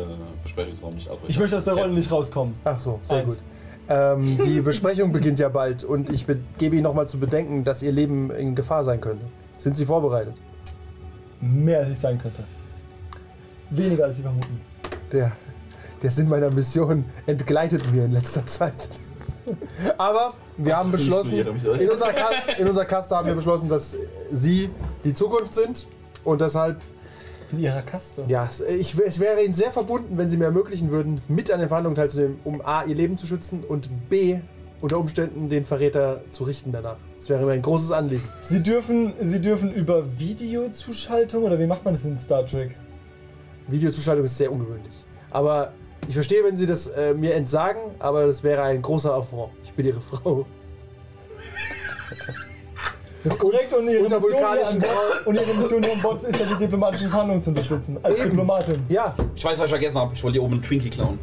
Besprechungsraum 0.44 0.94
nicht 0.94 1.09
aufrichten. 1.09 1.30
Ich 1.30 1.38
möchte 1.38 1.57
aus 1.59 1.64
der 1.64 1.74
Rolle 1.74 1.92
nicht 1.92 2.11
rauskommen. 2.11 2.54
ach 2.64 2.78
so, 2.78 2.98
sehr 3.02 3.18
Eins. 3.18 3.37
gut. 3.38 3.44
Ähm, 3.88 4.38
die 4.46 4.61
Besprechung 4.61 5.12
beginnt 5.12 5.38
ja 5.38 5.48
bald 5.48 5.85
und 5.85 6.09
ich 6.09 6.24
be- 6.24 6.38
gebe 6.59 6.76
Ihnen 6.76 6.85
nochmal 6.85 7.07
zu 7.09 7.18
bedenken, 7.18 7.64
dass 7.64 7.83
Ihr 7.83 7.92
Leben 7.92 8.30
in 8.30 8.54
Gefahr 8.54 8.83
sein 8.85 9.00
könnte. 9.00 9.24
Sind 9.59 9.76
Sie 9.76 9.85
vorbereitet? 9.85 10.35
Mehr 11.40 11.80
als 11.80 11.90
ich 11.90 11.98
sein 11.98 12.16
könnte. 12.18 12.44
Weniger 13.70 14.04
als 14.04 14.16
sie 14.16 14.22
vermuten. 14.22 14.61
Der, 15.12 15.33
der 16.02 16.11
Sinn 16.11 16.28
meiner 16.28 16.50
Mission 16.50 17.04
entgleitet 17.26 17.90
mir 17.92 18.04
in 18.04 18.12
letzter 18.12 18.46
Zeit. 18.46 18.88
Aber 19.98 20.33
wir 20.57 20.76
haben 20.76 20.90
beschlossen, 20.90 21.38
in 21.38 21.48
unserer, 21.90 22.12
Ka 22.12 22.28
in 22.57 22.66
unserer 22.68 22.85
Kaste 22.87 23.14
haben 23.16 23.26
wir 23.26 23.35
beschlossen, 23.35 23.68
dass 23.68 23.94
Sie 24.30 24.70
die 25.04 25.12
Zukunft 25.12 25.52
sind 25.54 25.87
und 26.24 26.40
deshalb 26.40 26.78
In 27.52 27.60
ihrer 27.60 27.82
Kaste. 27.82 28.24
Ja, 28.28 28.46
es- 28.46 28.60
ich, 28.60 28.98
es 28.98 29.18
wäre 29.20 29.42
Ihnen 29.44 29.54
sehr 29.54 29.70
verbunden, 29.72 30.16
wenn 30.18 30.28
Sie 30.28 30.37
mir 30.37 30.44
ermöglichen 30.46 30.90
würden, 30.90 31.20
mit 31.28 31.50
an 31.50 31.60
den 31.60 31.68
Verhandlungen 31.68 31.96
teilzunehmen, 31.96 32.38
um 32.44 32.60
A, 32.64 32.84
Ihr 32.84 32.94
Leben 32.94 33.16
zu 33.18 33.26
schützen 33.26 33.62
und 33.64 33.88
B, 34.08 34.40
unter 34.80 34.98
Umständen 34.98 35.48
den 35.48 35.64
Verräter 35.64 36.20
zu 36.30 36.44
richten 36.44 36.72
danach. 36.72 36.96
Das 37.18 37.28
wäre 37.28 37.44
mir 37.46 37.52
ein 37.52 37.62
großes 37.62 37.90
Anliegen. 37.92 38.24
Sie 38.42 38.62
dürfen, 38.62 39.14
sie 39.22 39.40
dürfen 39.40 39.72
über 39.72 40.18
Videozuschaltung 40.18 41.44
oder 41.44 41.58
wie 41.58 41.66
macht 41.66 41.84
man 41.84 41.94
das 41.94 42.04
in 42.04 42.18
Star 42.18 42.44
Trek? 42.44 42.74
Videozuschaltung 43.68 44.24
ist 44.26 44.37
sehr 44.37 44.52
ungewöhnlich. 44.52 44.92
Aber 45.30 45.72
ich 46.06 46.14
verstehe, 46.14 46.44
wenn 46.44 46.54
Sie 46.56 46.66
das 46.66 46.87
äh, 46.88 47.14
mir 47.14 47.34
entsagen, 47.34 47.80
aber 47.98 48.26
das 48.26 48.42
wäre 48.42 48.60
ein 48.62 48.82
großer 48.82 49.14
Affront. 49.14 49.52
Ich 49.62 49.72
bin 49.72 49.87
Ihre 49.87 50.02
Frau. 50.02 50.44
Das 53.24 53.32
ist 53.32 53.38
korrekt 53.38 53.72
und 53.72 53.88
ihre, 53.88 54.04
unter 54.04 54.20
Mission 54.20 54.37
hier 54.38 54.42
vulkanischen 54.46 54.82
an 54.84 54.88
und 55.24 55.34
ihre 55.34 55.54
Mission 55.54 55.82
hier 55.82 55.92
an 55.94 56.02
Bord 56.02 56.22
ist 56.22 56.38
ja 56.40 56.46
die 56.46 56.58
diplomatischen 56.64 57.08
Verhandlungen 57.08 57.42
zu 57.42 57.50
unterstützen. 57.50 57.98
Als 58.02 58.16
Eben. 58.18 58.30
Diplomatin. 58.30 58.82
Ja. 58.88 59.14
Ich 59.34 59.44
weiß, 59.44 59.58
was 59.58 59.64
ich 59.64 59.70
vergessen 59.70 59.98
habe. 59.98 60.12
Ich 60.14 60.22
wollte 60.22 60.34
hier 60.38 60.42
oben 60.42 60.54
einen 60.54 60.62
Twinkie 60.62 60.90
klauen. 60.90 61.18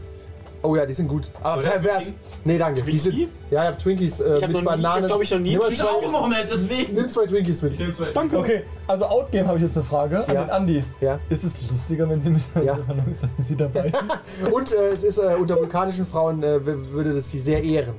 Oh 0.63 0.75
ja, 0.75 0.85
die 0.85 0.93
sind 0.93 1.07
gut. 1.07 1.31
Aber 1.41 1.63
ich 1.63 1.69
pervers. 1.69 2.13
Nee, 2.43 2.57
danke. 2.57 2.81
Die 2.83 2.97
sind, 2.99 3.13
Twinkie? 3.13 3.29
ja, 3.49 3.61
ich 3.63 3.67
habe 3.67 3.77
Twinkies 3.77 4.19
äh, 4.19 4.37
Ich 4.37 4.43
hab 4.43 4.51
mit 4.51 4.51
noch 4.51 4.59
nie- 4.61 4.61
ich 4.61 4.71
hab, 4.71 4.81
Bananen. 4.93 5.07
glaub 5.07 5.21
ich, 5.23 5.31
noch 5.31 5.39
nie 5.39 5.49
Nimm 5.51 5.59
Twinkies 5.61 5.79
zwei, 5.79 6.11
noch 6.11 6.27
nicht, 6.27 6.47
deswegen. 6.51 6.93
nimm 6.93 7.09
zwei 7.09 7.25
Twinkies 7.25 7.61
mit. 7.63 7.79
Danke. 8.15 8.37
Okay, 8.37 8.61
also 8.87 9.05
Outgame 9.05 9.47
habe 9.47 9.57
ich 9.57 9.63
jetzt 9.63 9.77
eine 9.77 9.83
Frage 9.85 10.19
an 10.19 10.33
Ja. 10.35 10.41
den 10.43 10.49
Andi. 10.51 10.83
Ja. 11.01 11.19
Ist 11.29 11.43
es 11.43 11.67
lustiger, 11.69 12.07
wenn 12.09 12.21
sie 12.21 12.29
mit 12.29 12.43
der 12.55 12.63
Ja. 12.63 12.75
Verhandlung 12.75 13.11
ist, 13.11 13.23
wenn 13.23 13.45
sie 13.45 13.55
dabei 13.55 13.91
Und 14.51 14.71
äh, 14.71 14.85
es 14.87 15.03
ist 15.03 15.17
äh, 15.17 15.35
unter 15.39 15.55
vulkanischen 15.57 16.05
Frauen 16.05 16.43
äh, 16.43 16.63
würde 16.65 17.13
das 17.13 17.29
sie 17.31 17.39
sehr 17.39 17.63
ehren. 17.63 17.95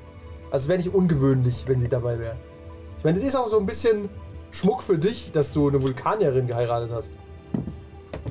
Also 0.52 0.68
wäre 0.68 0.78
nicht 0.78 0.92
ungewöhnlich, 0.94 1.64
wenn 1.66 1.80
sie 1.80 1.88
dabei 1.88 2.18
wäre. 2.18 2.36
Ich 3.02 3.04
meine, 3.04 3.18
es 3.18 3.24
ist 3.24 3.34
auch 3.34 3.48
so 3.48 3.58
ein 3.58 3.66
bisschen 3.66 4.08
Schmuck 4.52 4.80
für 4.80 4.96
dich, 4.96 5.32
dass 5.32 5.50
du 5.50 5.66
eine 5.68 5.82
Vulkanierin 5.82 6.46
geheiratet 6.46 6.90
hast. 6.94 7.18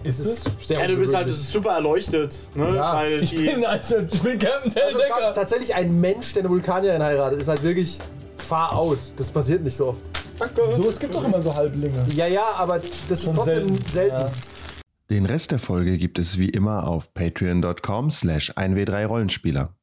Ist 0.05 0.19
es? 0.19 0.45
ist 0.45 0.61
sehr 0.65 0.79
Ja, 0.79 0.87
du 0.87 0.95
bist 0.95 1.13
halt 1.13 1.27
ist 1.27 1.51
super 1.51 1.71
erleuchtet. 1.71 2.49
Ne? 2.55 2.73
Ja. 2.73 2.95
Weil 2.95 3.21
Ich 3.21 3.31
die, 3.31 3.43
bin, 3.43 3.65
also, 3.65 3.97
ich 3.97 4.21
bin 4.21 4.39
Captain 4.39 4.71
also, 4.81 4.97
ta 4.97 5.03
Decker. 5.03 5.33
tatsächlich 5.33 5.75
ein 5.75 5.99
Mensch, 5.99 6.31
der 6.31 6.43
eine 6.43 6.49
Vulkanierin 6.51 7.03
heiratet, 7.03 7.41
ist 7.41 7.49
halt 7.49 7.61
wirklich 7.63 7.99
far 8.37 8.77
out. 8.77 8.97
Das 9.17 9.29
passiert 9.29 9.61
nicht 9.61 9.75
so 9.75 9.89
oft. 9.89 10.09
Danke. 10.39 10.61
So, 10.77 10.87
es 10.87 10.97
gibt 10.97 11.13
doch 11.13 11.25
immer 11.25 11.41
so 11.41 11.53
Halblinge. 11.53 12.05
Ja, 12.15 12.27
ja, 12.27 12.45
aber 12.55 12.77
das 12.79 12.89
ist 13.09 13.25
Schon 13.25 13.35
trotzdem 13.35 13.75
selten. 13.91 14.19
Ja. 14.21 14.31
Den 15.09 15.25
Rest 15.25 15.51
der 15.51 15.59
Folge 15.59 15.97
gibt 15.97 16.17
es 16.17 16.37
wie 16.37 16.47
immer 16.47 16.87
auf 16.87 17.13
patreon.com 17.13 18.09
slash 18.09 18.51
1w3rollenspieler. 18.51 19.73